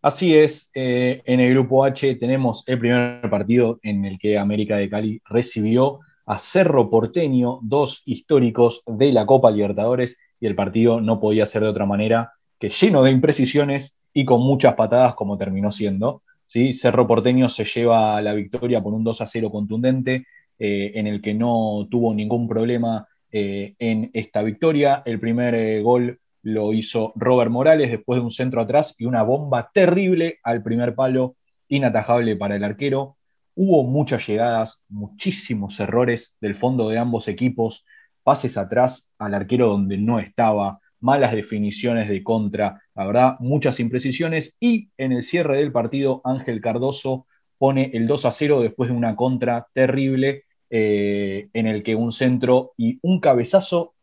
Así 0.00 0.34
es, 0.34 0.70
eh, 0.74 1.22
en 1.24 1.40
el 1.40 1.50
grupo 1.50 1.84
H 1.84 2.14
tenemos 2.14 2.62
el 2.66 2.78
primer 2.78 3.28
partido 3.28 3.78
en 3.82 4.04
el 4.04 4.18
que 4.18 4.38
América 4.38 4.76
de 4.76 4.88
Cali 4.88 5.20
recibió 5.26 6.00
a 6.28 6.38
Cerro 6.38 6.90
Porteño, 6.90 7.58
dos 7.62 8.02
históricos 8.04 8.82
de 8.86 9.12
la 9.12 9.24
Copa 9.24 9.50
Libertadores, 9.50 10.18
y 10.38 10.46
el 10.46 10.54
partido 10.54 11.00
no 11.00 11.20
podía 11.20 11.46
ser 11.46 11.62
de 11.62 11.68
otra 11.68 11.86
manera 11.86 12.32
que 12.58 12.68
lleno 12.68 13.02
de 13.02 13.10
imprecisiones 13.10 13.98
y 14.12 14.26
con 14.26 14.42
muchas 14.42 14.74
patadas 14.74 15.14
como 15.14 15.38
terminó 15.38 15.72
siendo. 15.72 16.22
¿sí? 16.44 16.74
Cerro 16.74 17.06
Porteño 17.06 17.48
se 17.48 17.64
lleva 17.64 18.20
la 18.20 18.34
victoria 18.34 18.82
por 18.82 18.92
un 18.92 19.04
2 19.04 19.22
a 19.22 19.26
0 19.26 19.50
contundente, 19.50 20.26
eh, 20.58 20.92
en 20.96 21.06
el 21.06 21.22
que 21.22 21.32
no 21.32 21.88
tuvo 21.90 22.12
ningún 22.12 22.46
problema 22.46 23.08
eh, 23.32 23.74
en 23.78 24.10
esta 24.12 24.42
victoria. 24.42 25.02
El 25.06 25.20
primer 25.20 25.82
gol 25.82 26.20
lo 26.42 26.74
hizo 26.74 27.12
Robert 27.16 27.50
Morales 27.50 27.90
después 27.90 28.20
de 28.20 28.24
un 28.24 28.30
centro 28.32 28.60
atrás 28.60 28.94
y 28.98 29.06
una 29.06 29.22
bomba 29.22 29.70
terrible 29.72 30.40
al 30.42 30.62
primer 30.62 30.94
palo, 30.94 31.36
inatajable 31.68 32.36
para 32.36 32.56
el 32.56 32.64
arquero. 32.64 33.17
Hubo 33.60 33.82
muchas 33.82 34.24
llegadas, 34.24 34.84
muchísimos 34.88 35.80
errores 35.80 36.36
del 36.40 36.54
fondo 36.54 36.88
de 36.90 36.98
ambos 36.98 37.26
equipos, 37.26 37.84
pases 38.22 38.56
atrás 38.56 39.10
al 39.18 39.34
arquero 39.34 39.66
donde 39.66 39.98
no 39.98 40.20
estaba, 40.20 40.78
malas 41.00 41.32
definiciones 41.32 42.08
de 42.08 42.22
contra, 42.22 42.80
la 42.94 43.04
verdad, 43.04 43.36
muchas 43.40 43.80
imprecisiones 43.80 44.54
y 44.60 44.90
en 44.96 45.10
el 45.10 45.24
cierre 45.24 45.56
del 45.56 45.72
partido 45.72 46.20
Ángel 46.22 46.60
Cardoso 46.60 47.26
pone 47.58 47.90
el 47.94 48.06
2 48.06 48.26
a 48.26 48.30
0 48.30 48.60
después 48.60 48.90
de 48.90 48.96
una 48.96 49.16
contra 49.16 49.66
terrible 49.72 50.44
eh, 50.70 51.48
en 51.52 51.66
el 51.66 51.82
que 51.82 51.96
un 51.96 52.12
centro 52.12 52.74
y 52.76 53.00
un 53.02 53.18
cabezazo 53.18 53.94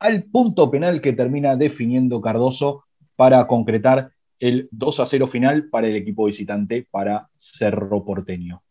al 0.00 0.24
punto 0.24 0.68
penal 0.68 1.00
que 1.00 1.12
termina 1.12 1.54
definiendo 1.54 2.20
Cardoso 2.20 2.86
para 3.14 3.46
concretar 3.46 4.10
el 4.40 4.68
2 4.70 5.00
a 5.00 5.06
0 5.06 5.26
final 5.26 5.68
para 5.68 5.88
el 5.88 5.96
equipo 5.96 6.26
visitante, 6.26 6.86
para 6.90 7.28
Cerro 7.34 8.04
Porteño. 8.04 8.62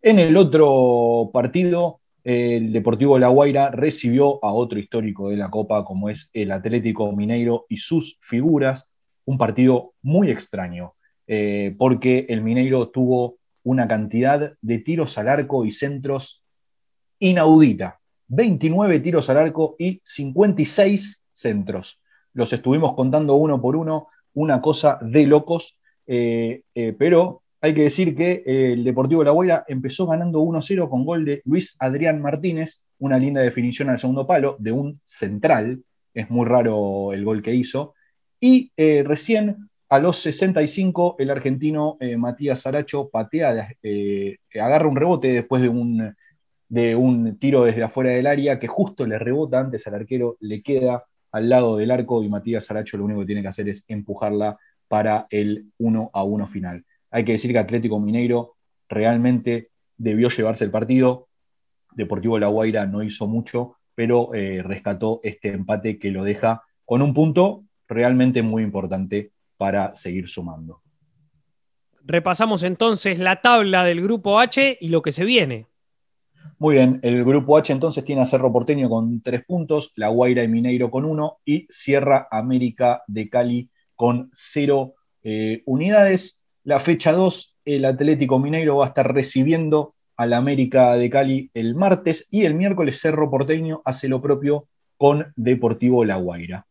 En 0.00 0.18
el 0.18 0.36
otro 0.36 1.30
partido, 1.32 2.00
el 2.24 2.72
Deportivo 2.72 3.18
La 3.18 3.28
Guaira 3.28 3.70
recibió 3.70 4.44
a 4.44 4.52
otro 4.52 4.78
histórico 4.78 5.28
de 5.28 5.36
la 5.36 5.50
Copa, 5.50 5.84
como 5.84 6.08
es 6.08 6.30
el 6.32 6.52
Atlético 6.52 7.12
Mineiro 7.12 7.66
y 7.68 7.78
sus 7.78 8.18
figuras. 8.20 8.90
Un 9.24 9.38
partido 9.38 9.94
muy 10.02 10.30
extraño, 10.30 10.94
eh, 11.26 11.74
porque 11.78 12.26
el 12.28 12.42
Mineiro 12.42 12.88
tuvo 12.88 13.38
una 13.64 13.86
cantidad 13.86 14.54
de 14.60 14.78
tiros 14.80 15.18
al 15.18 15.28
arco 15.28 15.64
y 15.64 15.72
centros 15.72 16.44
inaudita. 17.18 18.00
29 18.28 19.00
tiros 19.00 19.28
al 19.30 19.38
arco 19.38 19.76
y 19.78 20.00
56 20.04 21.22
centros. 21.32 22.00
Los 22.32 22.52
estuvimos 22.52 22.94
contando 22.94 23.34
uno 23.34 23.60
por 23.60 23.76
uno, 23.76 24.08
una 24.34 24.60
cosa 24.60 24.98
de 25.02 25.26
locos, 25.26 25.78
eh, 26.06 26.62
eh, 26.74 26.94
pero 26.98 27.42
hay 27.60 27.74
que 27.74 27.82
decir 27.82 28.16
que 28.16 28.42
eh, 28.44 28.72
el 28.72 28.84
Deportivo 28.84 29.22
La 29.24 29.30
Guaira 29.30 29.64
empezó 29.68 30.06
ganando 30.06 30.40
1-0 30.40 30.88
con 30.88 31.04
gol 31.04 31.24
de 31.24 31.42
Luis 31.44 31.76
Adrián 31.78 32.20
Martínez, 32.20 32.82
una 32.98 33.18
linda 33.18 33.40
definición 33.40 33.88
al 33.88 33.98
segundo 33.98 34.26
palo 34.26 34.56
de 34.58 34.72
un 34.72 34.98
central, 35.04 35.82
es 36.14 36.28
muy 36.30 36.46
raro 36.46 37.12
el 37.12 37.24
gol 37.24 37.42
que 37.42 37.54
hizo, 37.54 37.94
y 38.40 38.72
recién 38.76 39.70
a 39.88 39.98
los 39.98 40.18
65 40.18 41.16
el 41.18 41.30
argentino 41.30 41.96
Matías 42.18 42.66
Aracho 42.66 43.08
patea, 43.08 43.68
agarra 44.60 44.88
un 44.88 44.96
rebote 44.96 45.28
después 45.28 45.62
de 45.62 45.68
un 45.68 46.14
de 46.72 46.96
un 46.96 47.38
tiro 47.38 47.64
desde 47.64 47.82
afuera 47.82 48.12
del 48.12 48.26
área 48.26 48.58
que 48.58 48.66
justo 48.66 49.06
le 49.06 49.18
rebota 49.18 49.60
antes 49.60 49.86
al 49.86 49.94
arquero, 49.94 50.38
le 50.40 50.62
queda 50.62 51.04
al 51.32 51.48
lado 51.48 51.76
del 51.76 51.90
arco 51.90 52.22
y 52.22 52.28
Matías 52.28 52.66
Saracho 52.66 52.96
lo 52.96 53.04
único 53.04 53.20
que 53.20 53.26
tiene 53.26 53.42
que 53.42 53.48
hacer 53.48 53.68
es 53.68 53.84
empujarla 53.88 54.58
para 54.86 55.26
el 55.30 55.72
1 55.78 56.10
a 56.12 56.22
1 56.22 56.46
final. 56.46 56.84
Hay 57.10 57.24
que 57.24 57.32
decir 57.32 57.52
que 57.52 57.58
Atlético 57.58 57.98
Mineiro 57.98 58.56
realmente 58.88 59.70
debió 59.96 60.28
llevarse 60.28 60.64
el 60.64 60.70
partido. 60.70 61.28
Deportivo 61.94 62.38
La 62.38 62.48
Guaira 62.48 62.86
no 62.86 63.02
hizo 63.02 63.26
mucho, 63.26 63.76
pero 63.94 64.34
eh, 64.34 64.62
rescató 64.62 65.20
este 65.22 65.48
empate 65.48 65.98
que 65.98 66.10
lo 66.10 66.24
deja 66.24 66.62
con 66.84 67.02
un 67.02 67.14
punto 67.14 67.64
realmente 67.88 68.42
muy 68.42 68.62
importante 68.62 69.32
para 69.56 69.94
seguir 69.94 70.28
sumando. 70.28 70.82
Repasamos 72.04 72.62
entonces 72.62 73.18
la 73.18 73.40
tabla 73.40 73.84
del 73.84 74.02
grupo 74.02 74.40
H 74.40 74.78
y 74.80 74.88
lo 74.88 75.02
que 75.02 75.12
se 75.12 75.24
viene. 75.24 75.68
Muy 76.58 76.76
bien, 76.76 77.00
el 77.02 77.24
grupo 77.24 77.56
H 77.56 77.72
entonces 77.72 78.04
tiene 78.04 78.22
a 78.22 78.26
Cerro 78.26 78.52
Porteño 78.52 78.88
con 78.88 79.20
tres 79.20 79.44
puntos, 79.44 79.92
La 79.96 80.08
Guaira 80.08 80.44
y 80.44 80.48
Mineiro 80.48 80.90
con 80.90 81.04
uno 81.04 81.38
y 81.44 81.66
Sierra 81.68 82.28
América 82.30 83.02
de 83.06 83.28
Cali 83.28 83.70
con 83.96 84.30
cero 84.32 84.94
eh, 85.22 85.62
unidades. 85.66 86.42
La 86.64 86.78
fecha 86.78 87.12
2, 87.12 87.56
el 87.64 87.84
Atlético 87.84 88.38
Mineiro 88.38 88.76
va 88.76 88.86
a 88.86 88.88
estar 88.88 89.12
recibiendo 89.12 89.94
al 90.16 90.32
América 90.32 90.94
de 90.94 91.10
Cali 91.10 91.50
el 91.54 91.74
martes 91.74 92.28
y 92.30 92.44
el 92.44 92.54
miércoles 92.54 93.00
Cerro 93.00 93.30
Porteño 93.30 93.82
hace 93.84 94.08
lo 94.08 94.22
propio 94.22 94.68
con 94.96 95.32
Deportivo 95.34 96.04
La 96.04 96.16
Guaira. 96.16 96.66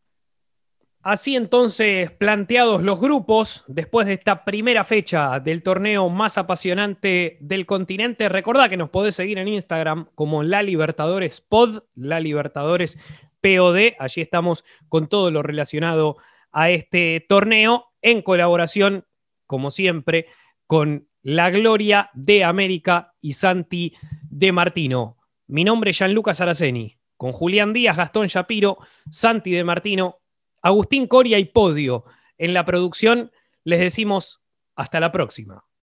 Así 1.02 1.34
entonces 1.34 2.12
planteados 2.12 2.80
los 2.80 3.00
grupos, 3.00 3.64
después 3.66 4.06
de 4.06 4.12
esta 4.12 4.44
primera 4.44 4.84
fecha 4.84 5.40
del 5.40 5.64
torneo 5.64 6.08
más 6.08 6.38
apasionante 6.38 7.38
del 7.40 7.66
continente, 7.66 8.28
recordá 8.28 8.68
que 8.68 8.76
nos 8.76 8.88
podés 8.88 9.16
seguir 9.16 9.38
en 9.38 9.48
Instagram 9.48 10.06
como 10.14 10.44
La 10.44 10.62
Libertadores 10.62 11.40
Pod, 11.40 11.82
La 11.96 12.20
Libertadores 12.20 13.00
POD, 13.40 13.94
allí 13.98 14.20
estamos 14.20 14.64
con 14.88 15.08
todo 15.08 15.32
lo 15.32 15.42
relacionado 15.42 16.18
a 16.52 16.70
este 16.70 17.26
torneo 17.28 17.86
en 18.00 18.22
colaboración, 18.22 19.04
como 19.48 19.72
siempre, 19.72 20.26
con 20.68 21.08
La 21.20 21.50
Gloria 21.50 22.10
de 22.14 22.44
América 22.44 23.14
y 23.20 23.32
Santi 23.32 23.92
de 24.30 24.52
Martino. 24.52 25.18
Mi 25.48 25.64
nombre 25.64 25.90
es 25.90 25.98
Gianluca 25.98 26.32
Saraceni, 26.32 26.96
con 27.16 27.32
Julián 27.32 27.72
Díaz, 27.72 27.96
Gastón 27.96 28.28
Shapiro, 28.28 28.78
Santi 29.10 29.50
de 29.50 29.64
Martino 29.64 30.21
Agustín 30.62 31.06
Coria 31.06 31.38
y 31.38 31.44
Podio 31.44 32.04
en 32.38 32.54
la 32.54 32.64
producción. 32.64 33.32
Les 33.64 33.80
decimos 33.80 34.42
hasta 34.74 35.00
la 35.00 35.12
próxima. 35.12 35.64